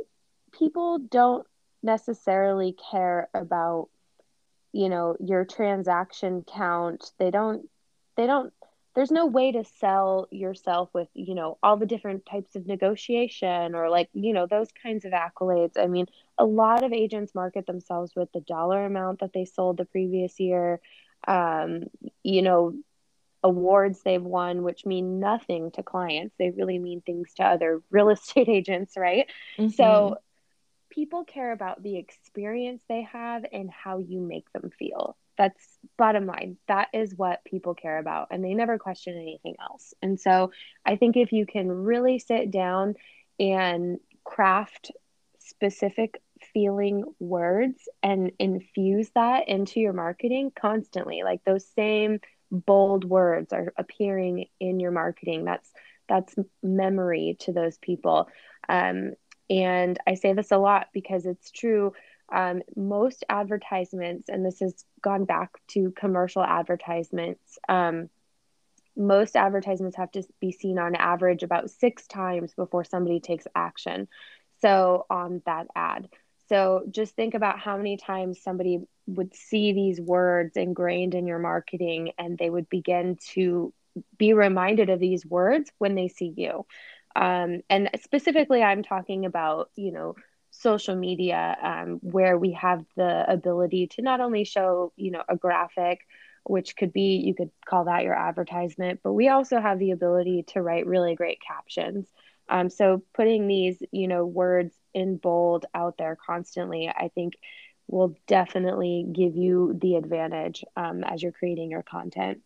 people 0.52 0.98
don't 1.00 1.46
necessarily 1.84 2.76
care 2.92 3.30
about 3.34 3.90
you 4.74 4.90
know 4.90 5.16
your 5.20 5.46
transaction 5.46 6.44
count 6.44 7.12
they 7.20 7.32
don't 7.32 7.70
they 8.16 8.26
don't 8.26 8.52
there's 8.98 9.12
no 9.12 9.28
way 9.28 9.52
to 9.52 9.64
sell 9.80 10.28
yourself 10.32 10.90
with 10.92 11.08
you 11.14 11.36
know 11.36 11.60
all 11.62 11.78
the 11.78 11.86
different 11.86 12.26
types 12.26 12.56
of 12.56 12.66
negotiation 12.66 13.76
or 13.76 13.92
like 13.92 14.10
you 14.14 14.34
know 14.34 14.48
those 14.48 14.70
kinds 14.82 15.06
of 15.06 15.12
accolades. 15.12 15.78
I 15.78 15.86
mean 15.86 16.08
a 16.40 16.46
lot 16.46 16.84
of 16.84 16.92
agents 16.92 17.36
market 17.36 17.68
themselves 17.68 18.14
with 18.16 18.32
the 18.32 18.40
dollar 18.40 18.84
amount 18.86 19.20
that 19.20 19.34
they 19.34 19.46
sold 19.46 19.78
the 19.78 19.86
previous 19.86 20.40
year 20.40 20.82
um, 21.28 21.84
you 22.24 22.42
know 22.42 22.74
awards 23.44 24.02
they've 24.02 24.20
won 24.20 24.64
which 24.64 24.84
mean 24.84 25.20
nothing 25.20 25.70
to 25.74 25.84
clients. 25.84 26.34
They 26.40 26.50
really 26.50 26.80
mean 26.80 27.02
things 27.02 27.32
to 27.36 27.44
other 27.44 27.84
real 27.92 28.10
estate 28.10 28.50
agents 28.50 28.98
right? 28.98 29.28
Mm-hmm. 29.60 29.70
so 29.74 30.18
people 30.90 31.24
care 31.24 31.52
about 31.52 31.84
the 31.84 31.98
experience 31.98 32.82
they 32.90 33.04
have 33.04 33.46
and 33.54 33.70
how 33.70 34.00
you 34.00 34.22
make 34.22 34.52
them 34.54 34.72
feel 34.80 35.16
that's 35.38 35.78
bottom 35.98 36.26
line. 36.26 36.58
That 36.68 36.90
is 36.94 37.16
what 37.16 37.46
people 37.46 37.76
care 37.76 37.98
about, 37.98 38.28
and 38.32 38.44
they 38.44 38.54
never 38.54 38.78
question 38.78 39.16
anything 39.16 39.56
else. 39.60 39.94
And 40.02 40.20
so 40.20 40.52
I 40.86 40.96
think 40.96 41.18
if 41.18 41.32
you 41.32 41.46
can 41.46 41.70
really 41.70 42.20
sit 42.20 42.52
down 42.52 42.96
and 43.40 44.00
craft 44.24 44.92
specific 45.40 46.22
feeling 46.54 47.04
words 47.20 47.88
and 48.04 48.32
infuse 48.40 49.10
that 49.16 49.48
into 49.48 49.80
your 49.80 49.94
marketing 49.94 50.52
constantly, 50.60 51.24
like 51.24 51.44
those 51.46 51.66
same 51.76 52.20
bold 52.52 53.04
words 53.04 53.54
are 53.54 53.74
appearing 53.78 54.46
in 54.60 54.80
your 54.80 54.92
marketing. 54.92 55.46
That's 55.46 55.72
that's 56.08 56.36
memory 56.64 57.36
to 57.42 57.52
those 57.52 57.78
people. 57.78 58.30
Um, 58.70 59.14
and 59.50 59.98
I 60.08 60.16
say 60.16 60.34
this 60.34 60.52
a 60.52 60.58
lot 60.58 60.88
because 60.94 61.26
it's 61.26 61.52
true 61.52 61.94
um, 62.32 62.62
most 62.76 63.24
advertisements, 63.30 64.30
and 64.30 64.46
this 64.46 64.60
has 64.60 64.86
gone 65.02 65.26
back 65.26 65.52
to 65.70 65.92
commercial 65.92 66.44
advertisements, 66.44 67.58
um, 67.70 68.10
most 68.96 69.36
advertisements 69.36 69.96
have 69.98 70.12
to 70.12 70.24
be 70.42 70.52
seen 70.52 70.80
on 70.80 70.96
average 70.96 71.44
about 71.44 71.70
six 71.70 72.08
times 72.08 72.54
before 72.56 72.84
somebody 72.84 73.20
takes 73.20 73.46
action. 73.56 74.08
So, 74.62 75.06
on 75.10 75.44
that 75.46 75.68
ad. 75.76 76.10
So, 76.50 76.84
just 76.90 77.16
think 77.16 77.36
about 77.36 77.60
how 77.60 77.78
many 77.78 77.98
times 77.98 78.42
somebody 78.42 78.80
would 79.06 79.36
see 79.36 79.72
these 79.72 80.02
words 80.02 80.58
ingrained 80.58 81.14
in 81.14 81.28
your 81.28 81.40
marketing 81.40 82.12
and 82.18 82.38
they 82.38 82.50
would 82.50 82.70
begin 82.70 83.18
to 83.34 83.74
be 84.18 84.34
reminded 84.34 84.90
of 84.90 85.00
these 85.00 85.26
words 85.26 85.72
when 85.78 85.96
they 85.96 86.08
see 86.08 86.34
you. 86.36 86.66
Um, 87.16 87.62
and 87.70 87.90
specifically, 88.04 88.62
I'm 88.62 88.84
talking 88.84 89.26
about, 89.26 89.72
you 89.76 89.92
know, 89.92 90.16
social 90.60 90.96
media 90.96 91.56
um, 91.62 92.00
where 92.02 92.38
we 92.38 92.52
have 92.54 92.84
the 92.96 93.30
ability 93.32 93.88
to 93.88 94.02
not 94.02 94.20
only 94.20 94.44
show 94.44 94.92
you 94.96 95.12
know 95.12 95.24
a 95.30 95.36
graphic 95.36 96.00
which 96.44 96.76
could 96.76 96.94
be 96.94 97.18
you 97.18 97.36
could 97.36 97.52
call 97.66 97.86
that 97.86 98.04
your 98.04 98.16
advertisement 98.16 99.00
but 99.04 99.14
we 99.14 99.28
also 99.30 99.60
have 99.60 99.80
the 99.80 99.92
ability 99.92 100.44
to 100.44 100.62
write 100.62 100.88
really 100.88 101.16
great 101.16 101.40
captions. 101.46 102.08
Um, 102.50 102.70
so 102.70 103.04
putting 103.14 103.48
these 103.48 103.82
you 103.92 104.08
know 104.08 104.26
words 104.26 104.74
in 104.94 105.18
bold 105.18 105.66
out 105.74 105.98
there 105.98 106.18
constantly 106.26 106.88
i 106.88 107.10
think 107.14 107.34
will 107.88 108.16
definitely 108.28 109.06
give 109.12 109.36
you 109.36 109.78
the 109.82 109.96
advantage 109.96 110.64
um, 110.76 111.04
as 111.06 111.24
you're 111.24 111.32
creating 111.32 111.72
your 111.72 111.84
content. 111.84 112.40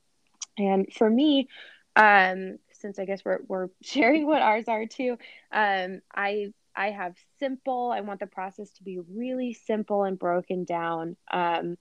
And 0.58 0.92
for 0.94 1.10
me 1.10 1.48
um, 1.96 2.58
since 2.74 3.00
i 3.00 3.06
guess 3.06 3.24
we're, 3.24 3.40
we're 3.48 3.70
sharing 3.82 4.26
what 4.26 4.42
ours 4.42 4.68
are 4.68 4.86
too 4.86 5.18
um, 5.52 6.02
i 6.14 6.54
I 6.76 6.92
have 6.92 7.16
simple. 7.40 7.92
I 7.92 8.02
want 8.02 8.20
the 8.20 8.28
process 8.28 8.72
to 8.74 8.84
be 8.84 9.00
really 9.00 9.54
simple 9.54 10.04
and 10.04 10.18
broken 10.18 10.64
down. 10.64 11.18
Um, 11.32 11.78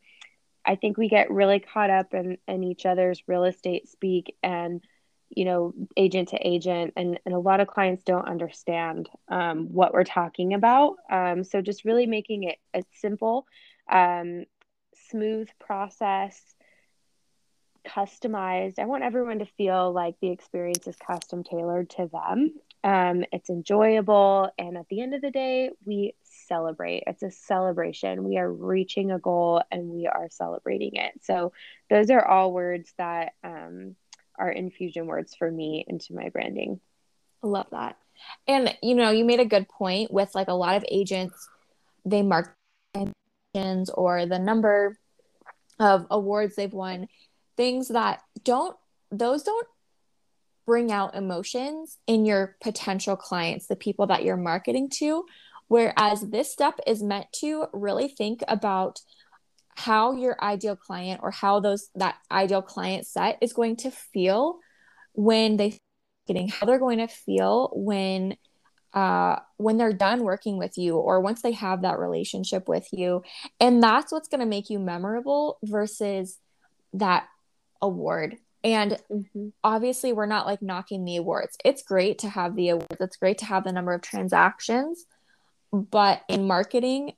I 0.65 0.77
think 0.77 0.97
we 0.97 1.09
get 1.09 1.31
really 1.31 1.61
caught 1.61 1.91
up 1.91 2.13
in, 2.13 2.39
in 2.47 2.65
each 2.65 2.87
other's 2.87 3.23
real 3.27 3.45
estate 3.45 3.89
speak 3.89 4.37
and, 4.43 4.83
you 5.31 5.45
know, 5.45 5.73
agent 5.97 6.31
to 6.31 6.37
agent. 6.37 6.93
And, 6.97 7.19
and 7.25 7.35
a 7.35 7.39
lot 7.39 7.61
of 7.61 7.69
clients 7.69 8.05
don't 8.05 8.29
understand 8.29 9.09
um, 9.29 9.73
what 9.73 9.93
we're 9.93 10.05
talking 10.05 10.55
about. 10.55 10.97
Um, 11.11 11.45
so 11.45 11.63
just 11.63 11.85
really 11.85 12.07
making 12.07 12.45
it 12.45 12.59
a 12.75 12.83
simple, 12.95 13.47
um, 13.91 14.45
smooth 15.09 15.49
process 15.59 16.39
customized. 17.87 18.79
I 18.79 18.85
want 18.85 19.05
everyone 19.05 19.39
to 19.39 19.47
feel 19.47 19.93
like 19.93 20.15
the 20.21 20.31
experience 20.31 20.87
is 20.87 20.97
custom 20.97 21.43
tailored 21.43 21.91
to 21.91 22.11
them 22.13 22.53
um, 22.83 23.25
it's 23.33 23.51
enjoyable. 23.51 24.51
And 24.59 24.77
at 24.77 24.89
the 24.89 25.01
end 25.01 25.15
of 25.15 25.21
the 25.21 25.31
day, 25.31 25.71
we 25.85 26.15
celebrate. 26.23 27.05
It's 27.07 27.23
a 27.23 27.31
celebration. 27.31 28.25
We 28.25 28.39
are 28.39 28.51
reaching 28.51 29.11
a 29.11 29.19
goal 29.19 29.63
and 29.71 29.89
we 29.89 30.07
are 30.07 30.29
celebrating 30.31 30.97
it. 30.97 31.13
So, 31.23 31.53
those 31.89 32.11
are 32.11 32.25
all 32.25 32.53
words 32.53 32.93
that 32.99 33.35
um, 33.45 33.97
are 34.39 34.51
infusion 34.51 35.07
words 35.07 35.35
for 35.35 35.51
me 35.51 35.85
into 35.87 36.15
my 36.15 36.31
branding. 36.31 36.81
I 37.43 37.47
love 37.47 37.67
that. 37.71 37.97
And, 38.47 38.77
you 38.83 38.95
know, 38.95 39.11
you 39.11 39.25
made 39.25 39.41
a 39.41 39.45
good 39.45 39.69
point 39.69 40.13
with 40.13 40.35
like 40.35 40.49
a 40.49 40.55
lot 40.55 40.77
of 40.77 40.85
agents, 40.89 41.49
they 42.05 42.23
mark 42.23 42.55
or 43.95 44.27
the 44.27 44.39
number 44.39 44.97
of 45.81 46.07
awards 46.11 46.55
they've 46.55 46.73
won, 46.73 47.09
things 47.57 47.89
that 47.89 48.23
don't, 48.45 48.77
those 49.11 49.43
don't 49.43 49.67
bring 50.67 50.93
out 50.93 51.15
emotions 51.15 51.99
in 52.07 52.25
your 52.25 52.57
potential 52.63 53.17
clients, 53.17 53.67
the 53.67 53.77
people 53.77 54.07
that 54.09 54.25
you're 54.25 54.37
marketing 54.37 54.91
to. 54.91 55.25
Whereas 55.69 56.21
this 56.23 56.53
step 56.53 56.81
is 56.87 57.03
meant 57.03 57.27
to 57.41 57.67
really 57.73 58.09
think 58.09 58.43
about 58.49 59.01
how 59.77 60.13
your 60.13 60.37
ideal 60.43 60.77
client 60.77 61.21
or 61.23 61.31
how 61.31 61.61
those 61.61 61.89
that 61.95 62.17
ideal 62.31 62.61
client 62.61 63.07
set 63.07 63.39
is 63.41 63.53
going 63.53 63.77
to 63.77 63.91
feel 63.91 64.59
when 65.15 65.57
they 65.57 65.79
getting 66.27 66.49
how 66.49 66.67
they're 66.67 66.79
going 66.79 66.99
to 66.99 67.09
feel 67.09 67.71
when 67.75 68.37
uh, 68.93 69.37
when 69.57 69.77
they're 69.77 69.93
done 69.93 70.25
working 70.25 70.59
with 70.59 70.77
you 70.77 70.97
or 70.97 71.21
once 71.21 71.43
they 71.43 71.53
have 71.53 71.83
that 71.83 71.99
relationship 71.99 72.69
with 72.69 72.89
you 72.93 73.23
and 73.61 73.83
that's 73.83 74.13
what's 74.13 74.29
going 74.29 74.41
to 74.41 74.47
make 74.47 74.69
you 74.69 74.79
memorable 74.79 75.59
versus 75.63 76.39
that 76.93 77.27
award 77.81 78.37
and 78.63 78.99
mm-hmm. 79.11 79.49
obviously, 79.65 80.13
we're 80.13 80.27
not 80.27 80.47
like 80.47 80.63
knocking 80.63 81.05
the 81.05 81.17
awards. 81.17 81.57
It's 81.65 81.83
great 81.83 82.19
to 82.21 82.29
have 82.29 82.57
the 82.57 82.71
awards, 82.71 82.97
it's 83.01 83.17
great 83.17 83.39
to 83.39 83.47
have 83.47 83.65
the 83.65 83.73
number 83.73 83.93
of 83.93 84.03
transactions. 84.03 85.05
But 85.73 86.23
in 86.29 86.47
marketing, 86.47 87.15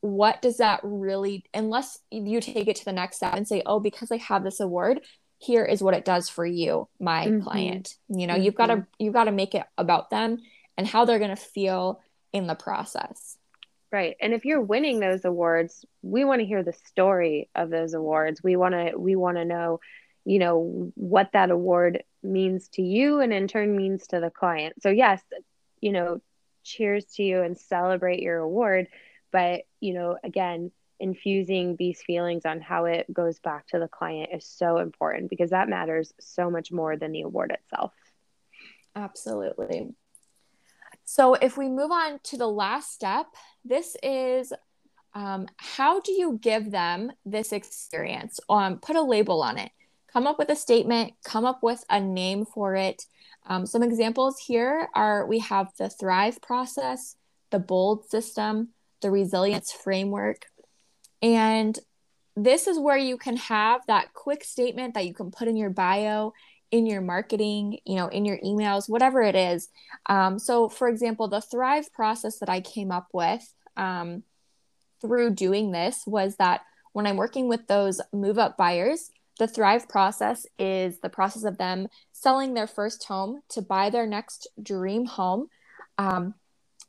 what 0.00 0.42
does 0.42 0.58
that 0.58 0.80
really, 0.82 1.44
unless 1.54 1.98
you 2.10 2.40
take 2.40 2.68
it 2.68 2.76
to 2.76 2.84
the 2.84 2.92
next 2.92 3.16
step 3.16 3.34
and 3.34 3.48
say, 3.48 3.62
oh, 3.64 3.80
because 3.80 4.10
I 4.10 4.18
have 4.18 4.44
this 4.44 4.60
award, 4.60 5.00
here 5.38 5.64
is 5.64 5.82
what 5.82 5.94
it 5.94 6.04
does 6.04 6.28
for 6.28 6.44
you, 6.44 6.88
my 7.00 7.26
mm-hmm. 7.26 7.42
client. 7.42 7.94
You 8.08 8.26
know, 8.26 8.34
mm-hmm. 8.34 8.42
you've 8.42 8.54
got 8.54 8.66
to 8.66 8.86
you've 8.98 9.14
got 9.14 9.24
to 9.24 9.32
make 9.32 9.54
it 9.54 9.64
about 9.78 10.10
them 10.10 10.38
and 10.76 10.86
how 10.86 11.04
they're 11.04 11.18
going 11.18 11.34
to 11.34 11.36
feel 11.36 12.00
in 12.32 12.46
the 12.46 12.54
process. 12.54 13.38
Right. 13.92 14.16
And 14.20 14.34
if 14.34 14.44
you're 14.44 14.60
winning 14.60 14.98
those 14.98 15.24
awards, 15.24 15.84
we 16.02 16.24
want 16.24 16.40
to 16.40 16.46
hear 16.46 16.64
the 16.64 16.72
story 16.72 17.48
of 17.54 17.70
those 17.70 17.94
awards. 17.94 18.42
We 18.42 18.56
want 18.56 18.74
to 18.74 18.98
we 18.98 19.14
want 19.14 19.36
to 19.36 19.44
know 19.44 19.80
you 20.24 20.38
know 20.38 20.92
what 20.94 21.30
that 21.32 21.50
award 21.50 22.02
means 22.22 22.68
to 22.68 22.82
you 22.82 23.20
and 23.20 23.32
in 23.32 23.46
turn 23.46 23.76
means 23.76 24.06
to 24.06 24.20
the 24.20 24.30
client 24.30 24.74
so 24.82 24.90
yes 24.90 25.20
you 25.80 25.92
know 25.92 26.20
cheers 26.62 27.04
to 27.04 27.22
you 27.22 27.42
and 27.42 27.58
celebrate 27.58 28.20
your 28.20 28.38
award 28.38 28.86
but 29.30 29.62
you 29.80 29.92
know 29.92 30.16
again 30.24 30.70
infusing 31.00 31.76
these 31.76 32.00
feelings 32.02 32.46
on 32.46 32.60
how 32.60 32.84
it 32.86 33.12
goes 33.12 33.38
back 33.40 33.66
to 33.66 33.78
the 33.78 33.88
client 33.88 34.30
is 34.32 34.46
so 34.46 34.78
important 34.78 35.28
because 35.28 35.50
that 35.50 35.68
matters 35.68 36.14
so 36.20 36.50
much 36.50 36.72
more 36.72 36.96
than 36.96 37.12
the 37.12 37.22
award 37.22 37.50
itself 37.50 37.92
absolutely 38.96 39.88
so 41.04 41.34
if 41.34 41.58
we 41.58 41.68
move 41.68 41.90
on 41.90 42.18
to 42.22 42.38
the 42.38 42.48
last 42.48 42.92
step 42.92 43.26
this 43.64 43.96
is 44.02 44.52
um, 45.14 45.46
how 45.56 46.00
do 46.00 46.12
you 46.12 46.38
give 46.42 46.70
them 46.70 47.12
this 47.24 47.52
experience? 47.52 48.40
Um, 48.48 48.78
put 48.78 48.96
a 48.96 49.02
label 49.02 49.42
on 49.42 49.58
it. 49.58 49.70
Come 50.14 50.28
up 50.28 50.38
with 50.38 50.48
a 50.48 50.56
statement, 50.56 51.14
come 51.24 51.44
up 51.44 51.60
with 51.60 51.84
a 51.90 52.00
name 52.00 52.46
for 52.46 52.76
it. 52.76 53.02
Um, 53.46 53.66
some 53.66 53.82
examples 53.82 54.38
here 54.38 54.88
are 54.94 55.26
we 55.26 55.40
have 55.40 55.72
the 55.76 55.90
Thrive 55.90 56.40
process, 56.40 57.16
the 57.50 57.58
BOLD 57.58 58.08
system, 58.08 58.68
the 59.02 59.10
resilience 59.10 59.72
framework. 59.72 60.46
And 61.20 61.76
this 62.36 62.68
is 62.68 62.78
where 62.78 62.96
you 62.96 63.16
can 63.16 63.36
have 63.38 63.80
that 63.88 64.14
quick 64.14 64.44
statement 64.44 64.94
that 64.94 65.04
you 65.04 65.14
can 65.14 65.32
put 65.32 65.48
in 65.48 65.56
your 65.56 65.70
bio, 65.70 66.32
in 66.70 66.86
your 66.86 67.00
marketing, 67.00 67.80
you 67.84 67.96
know, 67.96 68.06
in 68.06 68.24
your 68.24 68.38
emails, 68.38 68.88
whatever 68.88 69.20
it 69.20 69.34
is. 69.34 69.68
Um, 70.06 70.38
so, 70.38 70.68
for 70.68 70.88
example, 70.88 71.26
the 71.26 71.40
Thrive 71.40 71.92
process 71.92 72.38
that 72.38 72.48
I 72.48 72.60
came 72.60 72.92
up 72.92 73.08
with 73.12 73.52
um, 73.76 74.22
through 75.00 75.30
doing 75.30 75.72
this 75.72 76.04
was 76.06 76.36
that 76.36 76.60
when 76.92 77.04
I'm 77.04 77.16
working 77.16 77.48
with 77.48 77.66
those 77.66 78.00
move 78.12 78.38
up 78.38 78.56
buyers, 78.56 79.10
the 79.38 79.48
Thrive 79.48 79.88
process 79.88 80.46
is 80.58 81.00
the 81.00 81.08
process 81.08 81.44
of 81.44 81.58
them 81.58 81.88
selling 82.12 82.54
their 82.54 82.66
first 82.66 83.04
home 83.04 83.40
to 83.50 83.62
buy 83.62 83.90
their 83.90 84.06
next 84.06 84.48
dream 84.62 85.06
home 85.06 85.48
um, 85.98 86.34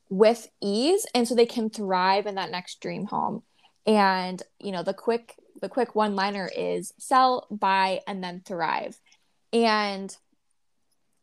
with 0.10 0.48
ease, 0.62 1.06
and 1.16 1.28
so 1.28 1.36
they 1.36 1.46
can 1.46 1.70
thrive 1.70 2.28
in 2.28 2.36
that 2.36 2.52
next 2.52 2.80
dream 2.82 3.06
home. 3.06 3.44
And 3.86 4.42
you 4.60 4.72
know, 4.72 4.84
the 4.84 4.94
quick 4.94 5.36
the 5.62 5.70
quick 5.70 5.96
one 5.96 6.16
liner 6.16 6.50
is 6.56 6.94
sell, 7.00 7.48
buy, 7.50 8.02
and 8.08 8.24
then 8.24 8.42
thrive. 8.46 9.00
And 9.54 10.16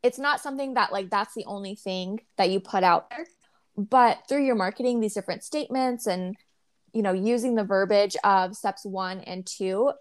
it's 0.02 0.18
not 0.18 0.40
something 0.40 0.74
that 0.74 0.92
like 0.92 1.10
that's 1.10 1.34
the 1.34 1.44
only 1.46 1.76
thing 1.76 2.20
that 2.36 2.50
you 2.50 2.58
put 2.58 2.82
out 2.82 3.10
there, 3.10 3.26
but 3.76 4.24
through 4.28 4.44
your 4.44 4.56
marketing, 4.56 5.00
these 5.00 5.14
different 5.14 5.44
statements 5.44 6.06
and 6.06 6.36
you 6.92 7.02
know 7.02 7.12
using 7.12 7.54
the 7.54 7.64
verbiage 7.64 8.16
of 8.24 8.56
steps 8.56 8.84
one 8.84 9.20
and 9.20 9.46
two 9.46 9.92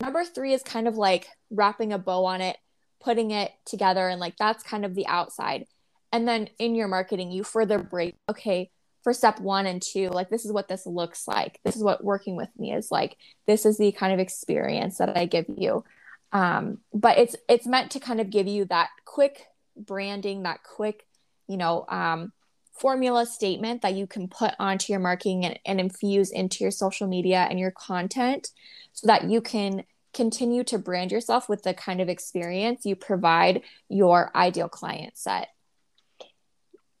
number 0.00 0.24
three 0.24 0.52
is 0.52 0.62
kind 0.62 0.88
of 0.88 0.96
like 0.96 1.28
wrapping 1.50 1.92
a 1.92 1.98
bow 1.98 2.24
on 2.24 2.40
it 2.40 2.56
putting 3.00 3.30
it 3.30 3.50
together 3.64 4.08
and 4.08 4.20
like 4.20 4.36
that's 4.36 4.62
kind 4.62 4.84
of 4.84 4.94
the 4.94 5.06
outside. 5.06 5.66
And 6.12 6.28
then 6.28 6.48
in 6.58 6.74
your 6.74 6.88
marketing 6.88 7.32
you 7.32 7.42
further 7.42 7.78
break 7.78 8.16
okay 8.28 8.70
for 9.02 9.14
step 9.14 9.40
one 9.40 9.66
and 9.66 9.80
two 9.80 10.08
like 10.10 10.28
this 10.28 10.44
is 10.44 10.52
what 10.52 10.68
this 10.68 10.86
looks 10.86 11.26
like. 11.26 11.58
This 11.64 11.76
is 11.76 11.82
what 11.82 12.04
working 12.04 12.36
with 12.36 12.50
me 12.58 12.72
is 12.72 12.90
like. 12.90 13.16
This 13.46 13.64
is 13.64 13.78
the 13.78 13.92
kind 13.92 14.12
of 14.12 14.18
experience 14.18 14.98
that 14.98 15.16
i 15.16 15.24
give 15.24 15.46
you. 15.56 15.84
Um, 16.32 16.78
but 16.92 17.18
it's 17.18 17.36
it's 17.48 17.66
meant 17.66 17.92
to 17.92 18.00
kind 18.00 18.20
of 18.20 18.30
give 18.30 18.46
you 18.46 18.66
that 18.66 18.90
quick 19.04 19.46
branding 19.76 20.42
that 20.42 20.62
quick 20.62 21.06
you 21.48 21.56
know 21.56 21.86
um, 21.88 22.32
formula 22.80 23.26
statement 23.26 23.82
that 23.82 23.94
you 23.94 24.06
can 24.06 24.26
put 24.26 24.54
onto 24.58 24.90
your 24.90 25.00
marketing 25.00 25.44
and, 25.44 25.58
and 25.66 25.78
infuse 25.78 26.30
into 26.30 26.64
your 26.64 26.70
social 26.70 27.06
media 27.06 27.46
and 27.50 27.60
your 27.60 27.70
content 27.70 28.48
so 28.94 29.06
that 29.06 29.30
you 29.30 29.42
can 29.42 29.84
continue 30.14 30.64
to 30.64 30.78
brand 30.78 31.12
yourself 31.12 31.48
with 31.48 31.62
the 31.62 31.74
kind 31.74 32.00
of 32.00 32.08
experience 32.08 32.86
you 32.86 32.96
provide 32.96 33.62
your 33.88 34.34
ideal 34.34 34.68
client 34.68 35.16
set. 35.16 35.48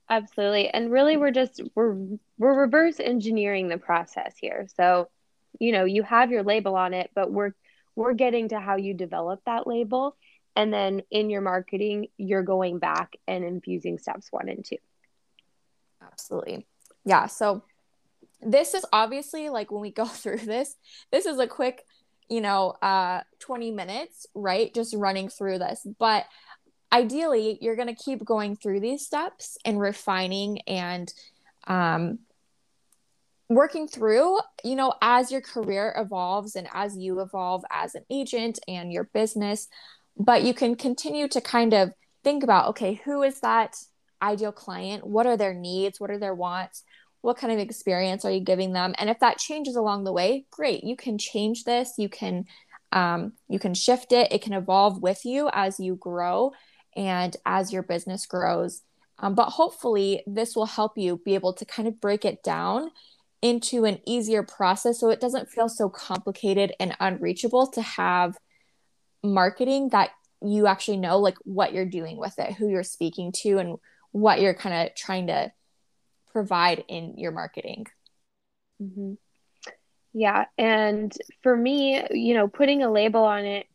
Absolutely. 0.08 0.68
And 0.68 0.92
really 0.92 1.16
we're 1.16 1.30
just 1.30 1.62
we're 1.74 1.96
we're 2.36 2.60
reverse 2.60 3.00
engineering 3.00 3.68
the 3.68 3.78
process 3.78 4.34
here. 4.38 4.68
So 4.76 5.08
you 5.58 5.72
know 5.72 5.84
you 5.86 6.02
have 6.02 6.30
your 6.30 6.42
label 6.42 6.76
on 6.76 6.94
it 6.94 7.10
but 7.14 7.32
we're 7.32 7.52
we're 7.96 8.12
getting 8.12 8.50
to 8.50 8.60
how 8.60 8.76
you 8.76 8.92
develop 8.92 9.40
that 9.46 9.66
label. 9.66 10.16
And 10.56 10.72
then 10.72 11.02
in 11.10 11.30
your 11.30 11.40
marketing 11.40 12.08
you're 12.18 12.42
going 12.42 12.80
back 12.80 13.16
and 13.26 13.44
infusing 13.44 13.98
steps 13.98 14.28
one 14.30 14.50
and 14.50 14.62
two 14.64 14.76
absolutely 16.02 16.66
yeah 17.04 17.26
so 17.26 17.62
this 18.42 18.74
is 18.74 18.84
obviously 18.92 19.48
like 19.48 19.70
when 19.70 19.80
we 19.80 19.90
go 20.02 20.06
through 20.06 20.38
this 20.38 20.76
this 21.10 21.26
is 21.26 21.38
a 21.38 21.46
quick 21.46 21.84
you 22.30 22.40
know, 22.40 22.70
uh, 22.80 23.20
20 23.40 23.72
minutes, 23.72 24.26
right? 24.34 24.72
Just 24.72 24.94
running 24.94 25.28
through 25.28 25.58
this. 25.58 25.84
But 25.98 26.24
ideally, 26.92 27.58
you're 27.60 27.76
going 27.76 27.94
to 27.94 28.02
keep 28.02 28.24
going 28.24 28.56
through 28.56 28.80
these 28.80 29.04
steps 29.04 29.58
and 29.64 29.80
refining 29.80 30.60
and 30.62 31.12
um, 31.66 32.20
working 33.48 33.88
through, 33.88 34.38
you 34.62 34.76
know, 34.76 34.94
as 35.02 35.32
your 35.32 35.40
career 35.40 35.92
evolves 35.98 36.54
and 36.54 36.68
as 36.72 36.96
you 36.96 37.20
evolve 37.20 37.64
as 37.70 37.96
an 37.96 38.04
agent 38.10 38.60
and 38.68 38.92
your 38.92 39.04
business. 39.12 39.66
But 40.16 40.44
you 40.44 40.54
can 40.54 40.76
continue 40.76 41.26
to 41.28 41.40
kind 41.40 41.74
of 41.74 41.90
think 42.22 42.44
about 42.44 42.68
okay, 42.68 43.00
who 43.04 43.22
is 43.22 43.40
that 43.40 43.74
ideal 44.22 44.52
client? 44.52 45.06
What 45.06 45.26
are 45.26 45.36
their 45.36 45.54
needs? 45.54 46.00
What 46.00 46.10
are 46.10 46.18
their 46.18 46.34
wants? 46.34 46.84
what 47.22 47.36
kind 47.36 47.52
of 47.52 47.58
experience 47.58 48.24
are 48.24 48.30
you 48.30 48.40
giving 48.40 48.72
them 48.72 48.94
and 48.98 49.10
if 49.10 49.18
that 49.20 49.38
changes 49.38 49.76
along 49.76 50.04
the 50.04 50.12
way 50.12 50.46
great 50.50 50.84
you 50.84 50.96
can 50.96 51.18
change 51.18 51.64
this 51.64 51.94
you 51.98 52.08
can 52.08 52.44
um, 52.92 53.32
you 53.48 53.58
can 53.58 53.74
shift 53.74 54.12
it 54.12 54.32
it 54.32 54.42
can 54.42 54.52
evolve 54.52 55.00
with 55.00 55.24
you 55.24 55.48
as 55.52 55.78
you 55.78 55.96
grow 55.96 56.52
and 56.96 57.36
as 57.46 57.72
your 57.72 57.82
business 57.82 58.26
grows 58.26 58.82
um, 59.18 59.34
but 59.34 59.50
hopefully 59.50 60.22
this 60.26 60.56
will 60.56 60.66
help 60.66 60.96
you 60.96 61.20
be 61.24 61.34
able 61.34 61.52
to 61.52 61.64
kind 61.64 61.86
of 61.86 62.00
break 62.00 62.24
it 62.24 62.42
down 62.42 62.90
into 63.42 63.84
an 63.84 63.98
easier 64.06 64.42
process 64.42 64.98
so 64.98 65.10
it 65.10 65.20
doesn't 65.20 65.48
feel 65.48 65.68
so 65.68 65.88
complicated 65.88 66.72
and 66.80 66.96
unreachable 67.00 67.66
to 67.66 67.80
have 67.80 68.36
marketing 69.22 69.90
that 69.90 70.10
you 70.42 70.66
actually 70.66 70.96
know 70.96 71.18
like 71.18 71.36
what 71.44 71.72
you're 71.72 71.84
doing 71.84 72.16
with 72.16 72.38
it 72.38 72.54
who 72.54 72.68
you're 72.68 72.82
speaking 72.82 73.30
to 73.30 73.58
and 73.58 73.78
what 74.12 74.40
you're 74.40 74.54
kind 74.54 74.88
of 74.88 74.94
trying 74.94 75.28
to 75.28 75.52
provide 76.32 76.84
in 76.88 77.18
your 77.18 77.32
marketing. 77.32 77.86
Mm-hmm. 78.82 79.14
Yeah, 80.12 80.46
and 80.58 81.16
for 81.42 81.56
me, 81.56 82.02
you 82.10 82.34
know, 82.34 82.48
putting 82.48 82.82
a 82.82 82.90
label 82.90 83.24
on 83.24 83.44
it, 83.44 83.66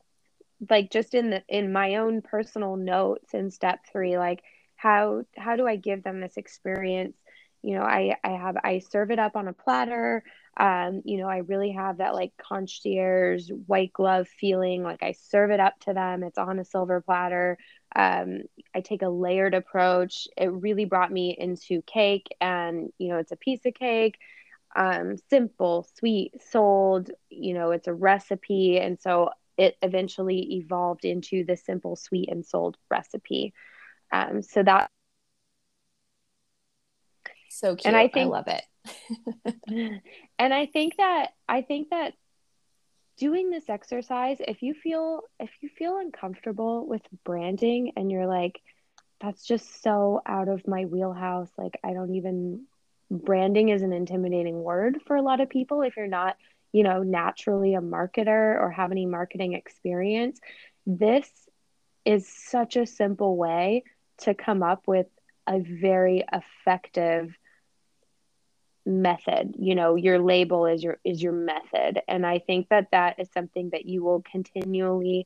like 0.70 0.92
just 0.92 1.14
in 1.14 1.30
the 1.30 1.44
in 1.48 1.72
my 1.72 1.96
own 1.96 2.22
personal 2.22 2.76
notes 2.76 3.34
in 3.34 3.52
step 3.52 3.80
three, 3.92 4.18
like 4.18 4.44
how 4.76 5.24
how 5.38 5.56
do 5.56 5.66
I 5.68 5.78
give 5.78 6.04
them 6.04 6.20
this 6.20 6.38
experience? 6.38 7.16
You 7.62 7.76
know, 7.76 7.84
I 7.84 8.18
I 8.24 8.32
have 8.32 8.58
I 8.64 8.80
serve 8.80 9.12
it 9.12 9.20
up 9.20 9.36
on 9.36 9.48
a 9.48 9.54
platter. 9.54 10.24
Um, 10.58 11.02
you 11.06 11.18
know, 11.18 11.28
I 11.28 11.38
really 11.38 11.72
have 11.72 11.98
that 11.98 12.14
like 12.14 12.32
concierge 12.38 13.50
white 13.66 13.94
glove 13.94 14.28
feeling. 14.28 14.84
Like 14.84 15.04
I 15.04 15.14
serve 15.14 15.52
it 15.52 15.60
up 15.60 15.80
to 15.82 15.94
them. 15.94 16.24
It's 16.24 16.38
on 16.38 16.60
a 16.60 16.66
silver 16.66 17.02
platter. 17.02 17.58
Um, 17.96 18.44
I 18.74 18.82
take 18.82 19.02
a 19.02 19.10
layered 19.10 19.54
approach. 19.54 20.28
It 20.38 20.52
really 20.52 20.86
brought 20.86 21.12
me 21.12 21.36
into 21.38 21.82
cake, 21.84 22.28
and 22.42 22.92
you 22.98 23.10
know, 23.10 23.18
it's 23.18 23.32
a 23.32 23.38
piece 23.38 23.66
of 23.66 23.74
cake, 23.74 24.18
um, 24.76 25.18
simple, 25.30 25.88
sweet, 25.98 26.42
sold. 26.42 27.12
You 27.30 27.54
know, 27.54 27.72
it's 27.72 27.88
a 27.88 27.94
recipe, 27.94 28.78
and 28.80 29.00
so 29.00 29.30
it 29.58 29.78
eventually 29.82 30.56
evolved 30.56 31.06
into 31.06 31.46
the 31.46 31.56
simple, 31.56 31.96
sweet, 31.96 32.30
and 32.30 32.46
sold 32.46 32.78
recipe. 32.90 33.54
Um, 34.12 34.42
so 34.42 34.64
that 34.64 34.90
so 37.50 37.76
cute. 37.76 37.86
And 37.86 37.96
I 37.96 38.08
think 38.08 38.28
I 38.28 38.30
love 38.30 38.48
it. 38.48 38.64
and 40.40 40.54
I 40.54 40.66
think 40.66 40.98
that 40.98 41.30
I 41.48 41.62
think 41.62 41.90
that 41.90 42.14
doing 43.18 43.50
this 43.50 43.70
exercise 43.70 44.38
if 44.40 44.62
you 44.62 44.74
feel 44.74 45.22
if 45.40 45.50
you 45.62 45.70
feel 45.70 45.98
uncomfortable 45.98 46.86
with 46.86 47.02
branding 47.24 47.94
and 47.96 48.12
you're 48.12 48.28
like 48.28 48.62
that's 49.22 49.46
just 49.46 49.82
so 49.82 50.22
out 50.26 50.48
of 50.48 50.68
my 50.68 50.86
wheelhouse 50.86 51.50
like 51.58 51.80
i 51.84 51.94
don't 51.94 52.16
even 52.16 52.66
branding 53.10 53.70
is 53.70 53.82
an 53.82 53.94
intimidating 53.94 54.62
word 54.62 55.00
for 55.06 55.16
a 55.16 55.22
lot 55.22 55.40
of 55.40 55.50
people 55.50 55.82
if 55.82 55.96
you're 55.96 56.08
not 56.08 56.36
you 56.72 56.84
know 56.84 57.04
naturally 57.04 57.76
a 57.76 57.82
marketer 57.82 58.60
or 58.60 58.70
have 58.72 58.92
any 58.92 59.06
marketing 59.06 59.54
experience 59.54 60.40
this 60.86 61.30
is 62.04 62.28
such 62.28 62.76
a 62.76 62.86
simple 62.86 63.38
way 63.38 63.84
to 64.18 64.34
come 64.34 64.62
up 64.62 64.84
with 64.88 65.08
a 65.48 65.60
very 65.60 66.24
effective 66.32 67.34
method 68.86 69.56
you 69.58 69.74
know 69.74 69.96
your 69.96 70.20
label 70.20 70.68
is 70.68 70.84
your 70.84 71.00
is 71.04 71.22
your 71.22 71.34
method. 71.34 72.02
And 72.08 72.26
i 72.26 72.40
think 72.40 72.70
that 72.70 72.92
that 72.92 73.20
is 73.20 73.30
something 73.34 73.70
that 73.72 73.86
you 73.86 74.04
will 74.04 74.22
continually 74.22 75.26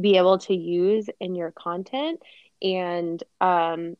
be 0.00 0.16
able 0.16 0.38
to 0.38 0.54
use 0.54 1.08
in 1.18 1.34
your 1.34 1.50
content. 1.50 2.22
And 2.62 3.22
um, 3.40 3.96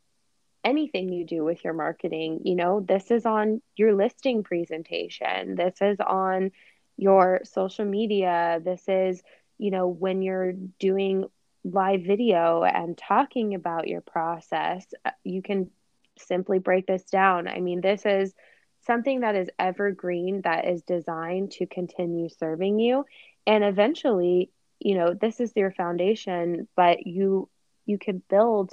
anything 0.63 1.11
you 1.13 1.25
do 1.25 1.43
with 1.43 1.65
your 1.65 1.73
marketing 1.73 2.41
you 2.45 2.55
know 2.55 2.81
this 2.81 3.11
is 3.11 3.27
on 3.27 3.61
your 3.77 3.95
listing 3.95 4.43
presentation. 4.43 5.57
This 5.57 5.81
is 5.81 5.99
on 6.01 6.53
your 6.97 7.41
social 7.45 7.85
media. 7.85 8.61
This 8.63 8.83
is 8.87 9.23
you 9.59 9.71
know 9.71 9.89
when 9.89 10.23
you're 10.23 10.53
doing 10.79 11.25
live 11.65 12.03
video 12.03 12.63
and 12.63 12.97
talking 12.97 13.55
about 13.55 13.89
your 13.89 14.01
process 14.01 14.87
uh, 15.05 15.11
you 15.25 15.43
can 15.43 15.71
simply 16.19 16.59
break 16.59 16.87
this 16.87 17.05
down. 17.05 17.49
I 17.49 17.61
mean 17.61 17.81
this 17.81 18.07
is 18.07 18.35
something 18.81 19.21
that 19.21 19.37
is 19.37 19.49
evergreen 19.59 20.43
that 20.43 20.67
is 20.67 20.83
designed 20.83 21.53
to 21.53 21.67
continue 21.67 22.29
serving 22.29 22.79
you. 22.79 23.05
And 23.47 23.65
eventually 23.65 24.51
you 24.83 24.95
know 24.95 25.13
this 25.13 25.41
is 25.41 25.53
your 25.55 25.71
foundation 25.71 26.67
but 26.75 27.07
you 27.07 27.51
you 27.85 27.99
can 27.99 28.23
build 28.31 28.73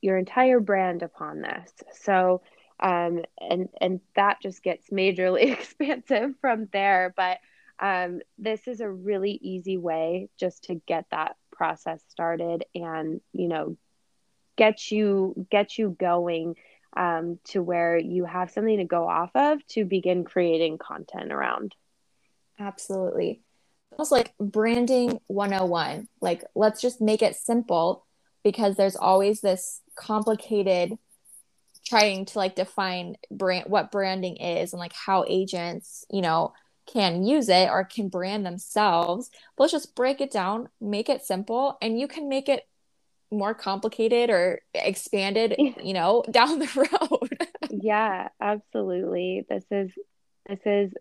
your 0.00 0.16
entire 0.16 0.60
brand 0.60 1.02
upon 1.02 1.40
this. 1.40 1.72
So 1.92 2.42
um, 2.78 3.22
and 3.38 3.68
and 3.80 4.00
that 4.16 4.40
just 4.40 4.62
gets 4.62 4.88
majorly 4.90 5.52
expansive 5.52 6.34
from 6.40 6.68
there. 6.72 7.12
But 7.16 7.38
um, 7.78 8.20
this 8.38 8.66
is 8.66 8.80
a 8.80 8.90
really 8.90 9.38
easy 9.42 9.76
way 9.76 10.28
just 10.38 10.64
to 10.64 10.76
get 10.86 11.06
that 11.10 11.36
process 11.52 12.02
started 12.08 12.64
and 12.74 13.20
you 13.32 13.48
know 13.48 13.76
get 14.56 14.90
you 14.90 15.46
get 15.50 15.76
you 15.76 15.94
going 15.98 16.56
um, 16.96 17.38
to 17.44 17.62
where 17.62 17.96
you 17.96 18.24
have 18.24 18.50
something 18.50 18.78
to 18.78 18.84
go 18.84 19.08
off 19.08 19.30
of 19.34 19.64
to 19.68 19.84
begin 19.84 20.24
creating 20.24 20.78
content 20.78 21.32
around. 21.32 21.74
Absolutely. 22.58 23.40
Almost 23.92 24.12
like 24.12 24.34
branding 24.38 25.20
101 25.26 26.08
like 26.20 26.44
let's 26.54 26.80
just 26.80 27.00
make 27.00 27.22
it 27.22 27.34
simple 27.34 28.06
because 28.44 28.76
there's 28.76 28.96
always 28.96 29.40
this 29.40 29.80
complicated 29.96 30.96
trying 31.84 32.24
to 32.24 32.38
like 32.38 32.54
define 32.54 33.16
brand 33.30 33.66
what 33.68 33.90
branding 33.90 34.36
is 34.36 34.72
and 34.72 34.80
like 34.80 34.92
how 34.92 35.24
agents 35.28 36.04
you 36.10 36.22
know 36.22 36.52
can 36.86 37.24
use 37.24 37.48
it 37.48 37.68
or 37.68 37.84
can 37.84 38.08
brand 38.08 38.44
themselves. 38.44 39.30
But 39.56 39.64
let's 39.64 39.72
just 39.72 39.94
break 39.94 40.20
it 40.20 40.30
down 40.30 40.68
make 40.80 41.08
it 41.08 41.24
simple 41.24 41.76
and 41.82 41.98
you 41.98 42.08
can 42.08 42.28
make 42.28 42.48
it 42.48 42.66
more 43.30 43.54
complicated 43.54 44.30
or 44.30 44.60
expanded 44.74 45.54
you 45.58 45.92
know 45.92 46.24
down 46.30 46.58
the 46.58 46.88
road. 47.00 47.48
Yeah 47.70 48.28
absolutely. 48.40 49.46
This 49.48 49.64
is 49.70 49.90
this 50.48 50.60
is 50.64 50.92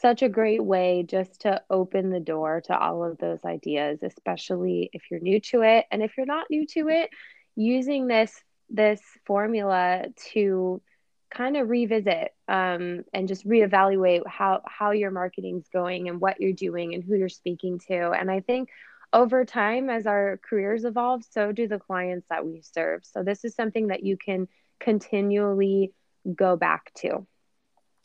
such 0.00 0.22
a 0.22 0.28
great 0.28 0.64
way 0.64 1.04
just 1.06 1.42
to 1.42 1.62
open 1.68 2.10
the 2.10 2.20
door 2.20 2.62
to 2.62 2.78
all 2.78 3.04
of 3.04 3.18
those 3.18 3.44
ideas 3.44 3.98
especially 4.02 4.90
if 4.92 5.02
you're 5.10 5.20
new 5.20 5.40
to 5.40 5.62
it. 5.62 5.86
And 5.90 6.02
if 6.02 6.16
you're 6.16 6.26
not 6.26 6.46
new 6.50 6.66
to 6.68 6.88
it 6.88 7.10
using 7.56 8.06
this 8.06 8.32
this 8.68 9.00
formula 9.26 10.04
to 10.32 10.80
kind 11.32 11.56
of 11.56 11.68
revisit 11.68 12.32
um, 12.48 13.04
and 13.12 13.28
just 13.28 13.46
reevaluate 13.46 14.26
how 14.26 14.62
how 14.66 14.90
your 14.90 15.10
marketing's 15.10 15.68
going 15.72 16.08
and 16.08 16.20
what 16.20 16.40
you're 16.40 16.52
doing 16.52 16.94
and 16.94 17.04
who 17.04 17.16
you're 17.16 17.28
speaking 17.28 17.78
to. 17.88 18.10
And 18.10 18.30
i 18.30 18.40
think 18.40 18.68
over 19.12 19.44
time 19.44 19.90
as 19.90 20.06
our 20.06 20.40
careers 20.48 20.84
evolve 20.84 21.24
so 21.28 21.52
do 21.52 21.66
the 21.66 21.78
clients 21.78 22.26
that 22.30 22.46
we 22.46 22.62
serve. 22.62 23.02
So 23.04 23.22
this 23.22 23.44
is 23.44 23.54
something 23.54 23.88
that 23.88 24.04
you 24.04 24.16
can 24.16 24.48
continually 24.78 25.92
go 26.34 26.56
back 26.56 26.92
to. 26.94 27.26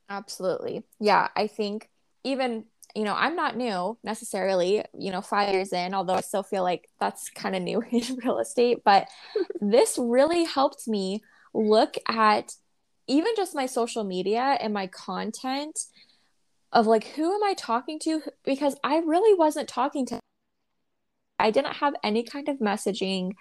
Absolutely. 0.10 0.84
Yeah 1.00 1.30
i 1.36 1.48
think 1.48 1.90
even 2.24 2.66
you 2.96 3.04
know 3.04 3.16
i'm 3.16 3.36
not 3.36 3.58
new 3.58 3.98
necessarily 4.04 4.84
you 4.98 5.12
know 5.12 5.22
five 5.22 5.52
years 5.52 5.74
in 5.74 5.94
although 5.94 6.14
i 6.14 6.22
still 6.22 6.44
feel 6.44 6.64
like 6.64 6.88
that's 7.00 7.30
kind 7.30 7.56
of 7.56 7.62
new 7.62 7.82
in 7.92 8.16
real 8.24 8.40
estate 8.40 8.84
but 8.86 9.08
this 9.62 9.98
really 10.00 10.44
helped 10.44 10.88
me 10.88 11.22
look 11.54 11.96
at 12.08 12.54
even 13.08 13.32
just 13.36 13.56
my 13.56 13.66
social 13.66 14.04
media 14.04 14.58
and 14.60 14.74
my 14.74 14.88
content 14.88 15.80
of 16.72 16.88
like 16.88 17.06
who 17.16 17.34
am 17.34 17.44
I 17.44 17.54
talking 17.54 18.00
to? 18.00 18.22
Because 18.44 18.76
I 18.84 18.98
really 18.98 19.38
wasn't 19.38 19.70
talking 19.70 20.06
to 20.08 20.20
I 21.46 21.52
didn't 21.52 21.76
have 21.76 21.94
any 22.04 22.24
kind 22.24 22.50
of 22.50 22.58
messaging. 22.58 23.34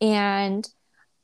And 0.00 0.68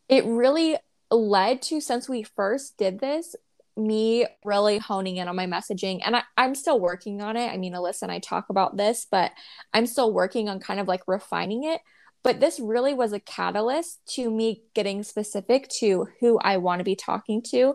it 0.08 0.24
really 0.24 0.76
led 1.10 1.62
to 1.62 1.80
since 1.80 2.08
we 2.08 2.22
first 2.22 2.78
did 2.78 3.00
this 3.00 3.34
me 3.76 4.26
really 4.44 4.78
honing 4.78 5.16
in 5.16 5.28
on 5.28 5.34
my 5.34 5.46
messaging. 5.46 6.00
And 6.04 6.14
I, 6.14 6.22
i'm 6.36 6.54
still 6.54 6.78
working 6.78 7.22
on 7.22 7.36
it. 7.36 7.48
I 7.48 7.56
mean 7.56 7.72
alyssa 7.72 8.02
and 8.02 8.12
i 8.12 8.18
talk 8.18 8.50
about 8.50 8.76
this 8.76 9.06
but 9.10 9.32
i'm 9.72 9.86
still 9.86 10.12
working 10.12 10.48
on 10.48 10.60
kind 10.60 10.78
of 10.78 10.86
like 10.88 11.02
refining 11.06 11.64
it. 11.64 11.80
But 12.22 12.38
this 12.38 12.60
really 12.60 12.94
was 12.94 13.12
a 13.12 13.18
catalyst 13.18 13.98
to 14.14 14.30
me 14.30 14.62
getting 14.74 15.02
specific 15.02 15.68
to 15.80 16.06
who 16.20 16.38
I 16.38 16.58
want 16.58 16.78
to 16.78 16.84
be 16.84 16.94
talking 16.94 17.42
to 17.50 17.74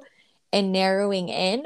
and 0.53 0.71
narrowing 0.71 1.27
in. 1.27 1.63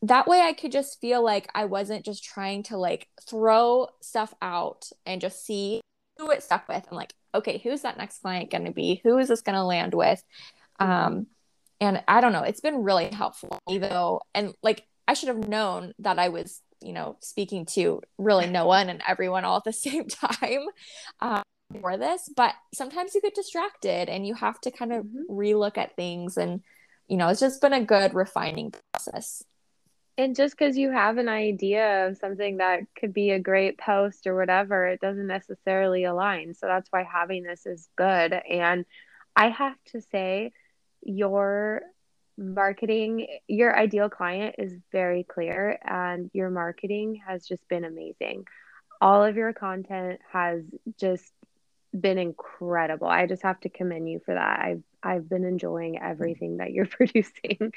That 0.00 0.26
way 0.26 0.40
I 0.40 0.54
could 0.54 0.72
just 0.72 0.98
feel 0.98 1.22
like 1.22 1.50
I 1.54 1.66
wasn't 1.66 2.06
just 2.06 2.24
trying 2.24 2.62
to 2.64 2.78
like 2.78 3.08
throw 3.28 3.88
stuff 4.00 4.32
out 4.40 4.88
and 5.04 5.20
just 5.20 5.44
see 5.44 5.82
who 6.18 6.30
it 6.30 6.42
stuck 6.42 6.68
with. 6.68 6.84
I'm 6.90 6.96
like, 6.96 7.14
okay, 7.34 7.58
who's 7.58 7.82
that 7.82 7.98
next 7.98 8.20
client 8.20 8.50
going 8.50 8.64
to 8.64 8.72
be? 8.72 9.00
Who 9.04 9.18
is 9.18 9.28
this 9.28 9.42
going 9.42 9.56
to 9.56 9.64
land 9.64 9.94
with? 9.94 10.22
Um, 10.80 11.26
and 11.80 12.02
I 12.08 12.20
don't 12.20 12.32
know, 12.32 12.42
it's 12.42 12.60
been 12.60 12.82
really 12.82 13.08
helpful, 13.08 13.58
even 13.68 13.90
though, 13.90 14.22
and 14.34 14.54
like 14.62 14.84
I 15.06 15.14
should 15.14 15.28
have 15.28 15.48
known 15.48 15.92
that 15.98 16.18
I 16.18 16.30
was, 16.30 16.62
you 16.80 16.92
know, 16.92 17.16
speaking 17.20 17.66
to 17.74 18.00
really 18.18 18.48
no 18.48 18.66
one 18.66 18.88
and 18.88 19.02
everyone 19.06 19.44
all 19.44 19.58
at 19.58 19.64
the 19.64 19.72
same 19.72 20.06
time. 20.08 20.66
Um, 21.20 21.42
for 21.80 21.96
this, 21.96 22.30
but 22.34 22.54
sometimes 22.74 23.14
you 23.14 23.20
get 23.20 23.34
distracted 23.34 24.08
and 24.08 24.26
you 24.26 24.34
have 24.34 24.60
to 24.60 24.70
kind 24.70 24.92
of 24.92 25.04
mm-hmm. 25.04 25.32
relook 25.32 25.76
at 25.76 25.96
things. 25.96 26.36
And, 26.36 26.62
you 27.08 27.16
know, 27.16 27.28
it's 27.28 27.40
just 27.40 27.60
been 27.60 27.72
a 27.72 27.84
good 27.84 28.14
refining 28.14 28.72
process. 28.92 29.42
And 30.18 30.34
just 30.34 30.56
because 30.56 30.78
you 30.78 30.90
have 30.90 31.18
an 31.18 31.28
idea 31.28 32.08
of 32.08 32.16
something 32.16 32.56
that 32.56 32.80
could 32.98 33.12
be 33.12 33.32
a 33.32 33.38
great 33.38 33.76
post 33.76 34.26
or 34.26 34.34
whatever, 34.34 34.86
it 34.86 35.00
doesn't 35.00 35.26
necessarily 35.26 36.04
align. 36.04 36.54
So 36.54 36.66
that's 36.66 36.90
why 36.90 37.02
having 37.02 37.42
this 37.42 37.66
is 37.66 37.88
good. 37.96 38.32
And 38.32 38.86
I 39.34 39.50
have 39.50 39.76
to 39.92 40.00
say, 40.00 40.52
your 41.02 41.82
marketing, 42.38 43.26
your 43.46 43.78
ideal 43.78 44.08
client 44.08 44.56
is 44.58 44.74
very 44.90 45.22
clear, 45.22 45.78
and 45.84 46.30
your 46.32 46.48
marketing 46.48 47.20
has 47.26 47.46
just 47.46 47.68
been 47.68 47.84
amazing. 47.84 48.46
All 49.00 49.22
of 49.22 49.36
your 49.36 49.52
content 49.52 50.20
has 50.32 50.62
just 50.98 51.30
been 51.98 52.18
incredible. 52.18 53.06
I 53.06 53.26
just 53.26 53.42
have 53.42 53.60
to 53.60 53.68
commend 53.68 54.08
you 54.08 54.20
for 54.24 54.34
that. 54.34 54.60
I've 54.60 54.82
I've 55.02 55.28
been 55.28 55.44
enjoying 55.44 55.94
mm-hmm. 55.94 56.10
everything 56.10 56.56
that 56.58 56.72
you're 56.72 56.86
producing. 56.90 57.72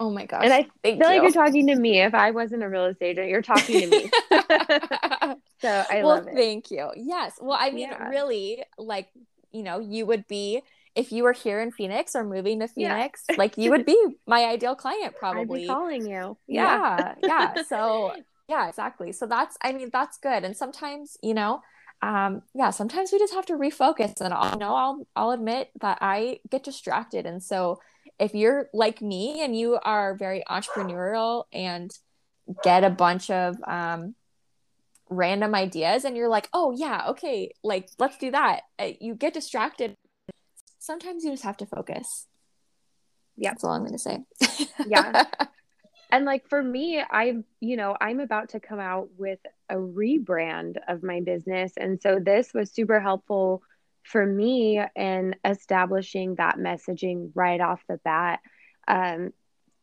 Oh 0.00 0.10
my 0.10 0.26
gosh. 0.26 0.44
And 0.44 0.52
I 0.52 0.62
feel 0.82 0.94
you. 0.94 0.98
like 1.00 1.22
you're 1.22 1.30
talking 1.32 1.66
to 1.68 1.76
me. 1.76 2.00
If 2.00 2.14
I 2.14 2.30
wasn't 2.30 2.62
a 2.62 2.68
real 2.68 2.86
estate 2.86 3.18
agent, 3.18 3.28
you're 3.28 3.42
talking 3.42 3.80
to 3.80 3.86
me. 3.88 4.10
so 5.60 5.84
I 5.90 6.02
well, 6.02 6.08
love 6.08 6.28
it. 6.28 6.34
Thank 6.34 6.70
you. 6.70 6.90
Yes. 6.96 7.38
Well, 7.40 7.58
I 7.58 7.70
mean, 7.70 7.88
yeah. 7.90 8.08
really, 8.08 8.64
like, 8.76 9.08
you 9.52 9.62
know, 9.62 9.78
you 9.78 10.06
would 10.06 10.26
be 10.28 10.62
if 10.94 11.10
you 11.10 11.24
were 11.24 11.32
here 11.32 11.60
in 11.60 11.72
Phoenix 11.72 12.14
or 12.14 12.22
moving 12.22 12.60
to 12.60 12.68
Phoenix, 12.68 13.24
yeah. 13.28 13.36
like 13.36 13.58
you 13.58 13.70
would 13.70 13.84
be 13.84 13.98
my 14.26 14.44
ideal 14.44 14.76
client 14.76 15.14
probably. 15.18 15.66
calling 15.66 16.06
you. 16.06 16.36
Yeah. 16.46 17.14
Yeah. 17.22 17.54
yeah. 17.56 17.62
So 17.64 18.14
yeah, 18.48 18.68
exactly. 18.68 19.12
So 19.12 19.26
that's 19.26 19.56
I 19.62 19.72
mean, 19.72 19.90
that's 19.92 20.18
good. 20.18 20.44
And 20.44 20.56
sometimes, 20.56 21.16
you 21.22 21.34
know, 21.34 21.62
um, 22.04 22.42
yeah, 22.54 22.68
sometimes 22.68 23.12
we 23.12 23.18
just 23.18 23.32
have 23.32 23.46
to 23.46 23.54
refocus. 23.54 24.20
And 24.20 24.34
I'll 24.34 24.58
know 24.58 24.74
I'll 24.74 25.06
I'll 25.16 25.30
admit 25.30 25.70
that 25.80 25.98
I 26.02 26.40
get 26.50 26.62
distracted. 26.62 27.24
And 27.24 27.42
so 27.42 27.80
if 28.18 28.34
you're 28.34 28.68
like 28.74 29.00
me 29.00 29.42
and 29.42 29.58
you 29.58 29.78
are 29.82 30.14
very 30.14 30.44
entrepreneurial 30.48 31.44
and 31.50 31.90
get 32.62 32.84
a 32.84 32.90
bunch 32.90 33.30
of 33.30 33.56
um, 33.66 34.14
random 35.08 35.54
ideas 35.54 36.04
and 36.04 36.14
you're 36.14 36.28
like, 36.28 36.50
oh 36.52 36.74
yeah, 36.76 37.06
okay, 37.08 37.54
like 37.62 37.88
let's 37.98 38.18
do 38.18 38.30
that. 38.32 38.60
Uh, 38.78 38.90
you 39.00 39.14
get 39.14 39.32
distracted. 39.32 39.94
Sometimes 40.78 41.24
you 41.24 41.30
just 41.30 41.44
have 41.44 41.56
to 41.56 41.66
focus. 41.66 42.26
Yeah, 43.38 43.50
that's 43.50 43.64
all 43.64 43.70
I'm 43.70 43.84
gonna 43.84 43.98
say. 43.98 44.18
yeah. 44.86 45.24
and 46.10 46.26
like 46.26 46.46
for 46.48 46.62
me 46.62 47.02
I'm, 47.10 47.44
you 47.60 47.76
know 47.76 47.96
i'm 48.00 48.20
about 48.20 48.50
to 48.50 48.60
come 48.60 48.78
out 48.78 49.08
with 49.16 49.40
a 49.68 49.74
rebrand 49.74 50.76
of 50.88 51.02
my 51.02 51.20
business. 51.20 51.72
And 51.76 52.00
so 52.00 52.18
this 52.18 52.52
was 52.52 52.70
super 52.70 53.00
helpful 53.00 53.62
for 54.02 54.24
me 54.24 54.82
in 54.94 55.36
establishing 55.44 56.34
that 56.36 56.56
messaging 56.56 57.30
right 57.34 57.60
off 57.60 57.82
the 57.88 57.98
bat. 58.04 58.40
Um, 58.86 59.32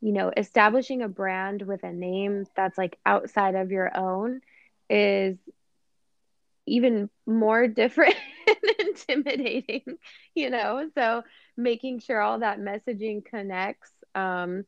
you 0.03 0.13
know 0.13 0.31
establishing 0.35 1.03
a 1.03 1.07
brand 1.07 1.61
with 1.61 1.83
a 1.83 1.93
name 1.93 2.45
that's 2.55 2.75
like 2.75 2.97
outside 3.05 3.53
of 3.53 3.71
your 3.71 3.95
own 3.95 4.41
is 4.89 5.37
even 6.65 7.07
more 7.27 7.67
different 7.67 8.15
and 8.47 8.87
intimidating 8.87 9.97
you 10.35 10.49
know? 10.49 10.89
So 10.95 11.23
making 11.57 11.99
sure 11.99 12.21
all 12.21 12.39
that 12.39 12.59
messaging 12.59 13.23
connects 13.25 13.91
um, 14.15 14.65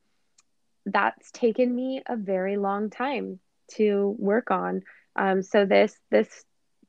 that's 0.86 1.30
taken 1.30 1.74
me 1.74 2.02
a 2.06 2.16
very 2.16 2.56
long 2.56 2.90
time 2.90 3.40
to 3.76 4.14
work 4.18 4.50
on. 4.50 4.82
Um, 5.16 5.42
so 5.42 5.64
this 5.64 5.94
this 6.10 6.28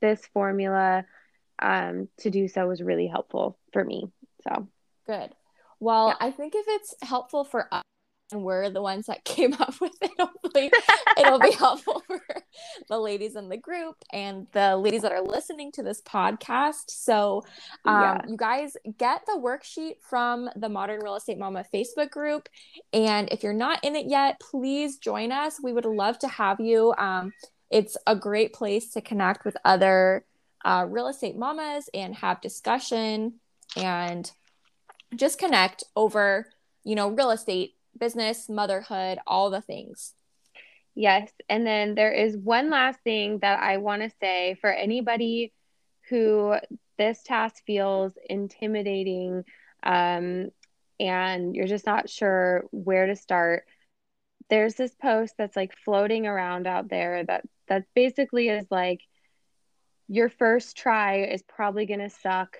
this 0.00 0.20
formula 0.32 1.04
um, 1.60 2.08
to 2.18 2.30
do 2.30 2.48
so 2.48 2.66
was 2.68 2.82
really 2.82 3.06
helpful 3.06 3.58
for 3.72 3.84
me. 3.84 4.10
So 4.42 4.68
good. 5.06 5.30
Well, 5.80 6.08
yeah. 6.08 6.26
I 6.26 6.30
think 6.30 6.54
if 6.54 6.66
it's 6.68 6.94
helpful 7.02 7.44
for 7.44 7.72
us 7.72 7.82
and 8.32 8.42
we're 8.42 8.70
the 8.70 8.82
ones 8.82 9.06
that 9.06 9.24
came 9.24 9.54
up 9.54 9.80
with 9.80 9.96
it. 10.00 10.10
Hopefully, 10.18 10.70
it'll 11.18 11.38
be 11.38 11.52
helpful 11.58 12.02
for 12.06 12.20
the 12.88 12.98
ladies 12.98 13.36
in 13.36 13.48
the 13.48 13.56
group 13.56 13.96
and 14.12 14.46
the 14.52 14.76
ladies 14.76 15.02
that 15.02 15.12
are 15.12 15.22
listening 15.22 15.72
to 15.72 15.82
this 15.82 16.02
podcast. 16.02 16.88
So, 16.88 17.44
um, 17.84 18.02
yeah. 18.02 18.20
you 18.28 18.36
guys 18.36 18.76
get 18.98 19.22
the 19.26 19.38
worksheet 19.38 19.96
from 20.00 20.50
the 20.56 20.68
Modern 20.68 21.00
Real 21.02 21.16
Estate 21.16 21.38
Mama 21.38 21.64
Facebook 21.72 22.10
group. 22.10 22.48
And 22.92 23.28
if 23.30 23.42
you're 23.42 23.52
not 23.52 23.84
in 23.84 23.96
it 23.96 24.06
yet, 24.06 24.40
please 24.40 24.98
join 24.98 25.32
us. 25.32 25.60
We 25.62 25.72
would 25.72 25.84
love 25.84 26.18
to 26.20 26.28
have 26.28 26.60
you. 26.60 26.94
Um, 26.98 27.32
it's 27.70 27.96
a 28.06 28.16
great 28.16 28.52
place 28.52 28.90
to 28.92 29.00
connect 29.00 29.44
with 29.44 29.56
other 29.64 30.24
uh, 30.64 30.86
real 30.88 31.08
estate 31.08 31.36
mamas 31.36 31.88
and 31.94 32.14
have 32.16 32.40
discussion 32.40 33.34
and 33.76 34.30
just 35.14 35.38
connect 35.38 35.84
over, 35.94 36.48
you 36.84 36.94
know, 36.94 37.08
real 37.08 37.30
estate 37.30 37.74
business, 37.98 38.48
motherhood, 38.48 39.18
all 39.26 39.50
the 39.50 39.60
things. 39.60 40.14
Yes. 40.94 41.30
And 41.48 41.66
then 41.66 41.94
there 41.94 42.12
is 42.12 42.36
one 42.36 42.70
last 42.70 42.98
thing 43.04 43.38
that 43.40 43.60
I 43.60 43.76
want 43.76 44.02
to 44.02 44.10
say 44.20 44.56
for 44.60 44.70
anybody 44.70 45.52
who 46.08 46.54
this 46.98 47.22
task 47.22 47.62
feels 47.66 48.12
intimidating 48.28 49.44
um, 49.82 50.50
and 50.98 51.54
you're 51.54 51.66
just 51.66 51.86
not 51.86 52.08
sure 52.08 52.64
where 52.70 53.06
to 53.06 53.16
start. 53.16 53.66
There's 54.48 54.74
this 54.74 54.94
post 54.94 55.34
that's 55.36 55.56
like 55.56 55.76
floating 55.84 56.26
around 56.26 56.66
out 56.66 56.88
there 56.88 57.24
that 57.24 57.44
that 57.68 57.84
basically 57.94 58.48
is 58.48 58.66
like 58.70 59.00
your 60.08 60.28
first 60.28 60.76
try 60.76 61.22
is 61.22 61.42
probably 61.42 61.86
going 61.86 62.00
to 62.00 62.10
suck 62.10 62.58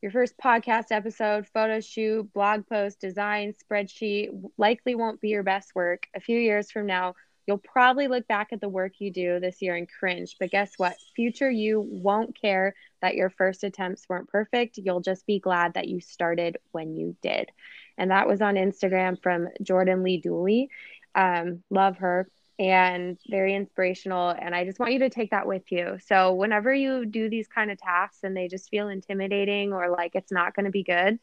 your 0.00 0.12
first 0.12 0.38
podcast 0.38 0.86
episode, 0.90 1.46
photo 1.48 1.80
shoot, 1.80 2.32
blog 2.32 2.66
post, 2.68 3.00
design, 3.00 3.52
spreadsheet 3.52 4.28
likely 4.56 4.94
won't 4.94 5.20
be 5.20 5.30
your 5.30 5.42
best 5.42 5.74
work. 5.74 6.06
A 6.14 6.20
few 6.20 6.38
years 6.38 6.70
from 6.70 6.86
now, 6.86 7.14
you'll 7.46 7.58
probably 7.58 8.06
look 8.06 8.28
back 8.28 8.48
at 8.52 8.60
the 8.60 8.68
work 8.68 8.92
you 9.00 9.10
do 9.10 9.40
this 9.40 9.60
year 9.60 9.74
and 9.74 9.88
cringe. 9.88 10.36
But 10.38 10.50
guess 10.50 10.72
what? 10.76 10.94
Future 11.16 11.50
you 11.50 11.80
won't 11.80 12.40
care 12.40 12.74
that 13.02 13.16
your 13.16 13.30
first 13.30 13.64
attempts 13.64 14.08
weren't 14.08 14.28
perfect. 14.28 14.78
You'll 14.78 15.00
just 15.00 15.26
be 15.26 15.40
glad 15.40 15.74
that 15.74 15.88
you 15.88 16.00
started 16.00 16.58
when 16.70 16.94
you 16.94 17.16
did. 17.20 17.50
And 17.96 18.12
that 18.12 18.28
was 18.28 18.40
on 18.40 18.54
Instagram 18.54 19.20
from 19.20 19.48
Jordan 19.62 20.04
Lee 20.04 20.18
Dooley. 20.18 20.68
Um, 21.16 21.64
love 21.70 21.96
her 21.98 22.28
and 22.58 23.18
very 23.30 23.54
inspirational. 23.54 24.30
And 24.30 24.54
I 24.54 24.64
just 24.64 24.78
want 24.78 24.92
you 24.92 24.98
to 25.00 25.10
take 25.10 25.30
that 25.30 25.46
with 25.46 25.70
you. 25.70 25.98
So, 26.06 26.34
whenever 26.34 26.74
you 26.74 27.06
do 27.06 27.28
these 27.30 27.48
kind 27.48 27.70
of 27.70 27.78
tasks 27.78 28.18
and 28.22 28.36
they 28.36 28.48
just 28.48 28.68
feel 28.68 28.88
intimidating 28.88 29.72
or 29.72 29.90
like 29.90 30.12
it's 30.14 30.32
not 30.32 30.54
going 30.54 30.66
to 30.66 30.72
be 30.72 30.82
good, 30.82 31.18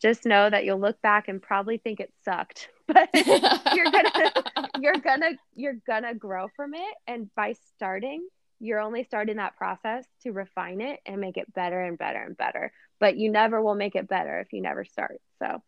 just 0.00 0.24
know 0.24 0.48
that 0.48 0.64
you'll 0.64 0.80
look 0.80 1.00
back 1.02 1.28
and 1.28 1.40
probably 1.42 1.78
think 1.78 2.00
it 2.00 2.12
sucked, 2.24 2.68
but 2.86 3.08
you're 3.14 3.90
gonna 3.90 4.32
you're 4.80 4.96
gonna 4.96 5.32
you're 5.54 5.76
gonna 5.86 6.14
grow 6.14 6.48
from 6.56 6.74
it. 6.74 6.94
And 7.06 7.32
by 7.34 7.54
starting, 7.76 8.26
you're 8.58 8.80
only 8.80 9.04
starting 9.04 9.36
that 9.36 9.56
process 9.56 10.04
to 10.22 10.32
refine 10.32 10.80
it 10.80 11.00
and 11.06 11.20
make 11.20 11.36
it 11.36 11.52
better 11.54 11.80
and 11.80 11.98
better 11.98 12.22
and 12.22 12.36
better. 12.36 12.72
But 12.98 13.16
you 13.16 13.30
never 13.30 13.62
will 13.62 13.74
make 13.74 13.94
it 13.94 14.08
better 14.08 14.40
if 14.40 14.52
you 14.52 14.60
never 14.60 14.84
start. 14.84 15.20
So 15.38 15.62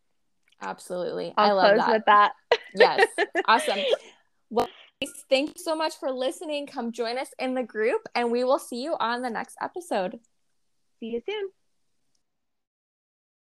absolutely, 0.61 1.33
I'll 1.37 1.51
I 1.51 1.53
love 1.53 1.75
close 1.75 1.87
that. 1.87 1.93
with 1.93 2.05
that. 2.07 2.33
yes, 2.75 3.07
awesome. 3.49 3.79
Well, 4.51 4.69
thank 5.29 5.51
you 5.51 5.63
so 5.63 5.75
much 5.75 5.95
for 5.97 6.11
listening. 6.11 6.67
Come 6.67 6.93
join 6.93 7.19
us 7.19 7.29
in 7.39 7.55
the 7.55 7.63
group, 7.63 8.03
and 8.15 8.31
we 8.31 8.45
will 8.45 8.59
see 8.59 8.83
you 8.83 8.97
on 8.99 9.23
the 9.23 9.31
next 9.31 9.57
episode. 9.61 10.21
See 11.01 11.07
you 11.07 11.21
soon. 11.29 11.51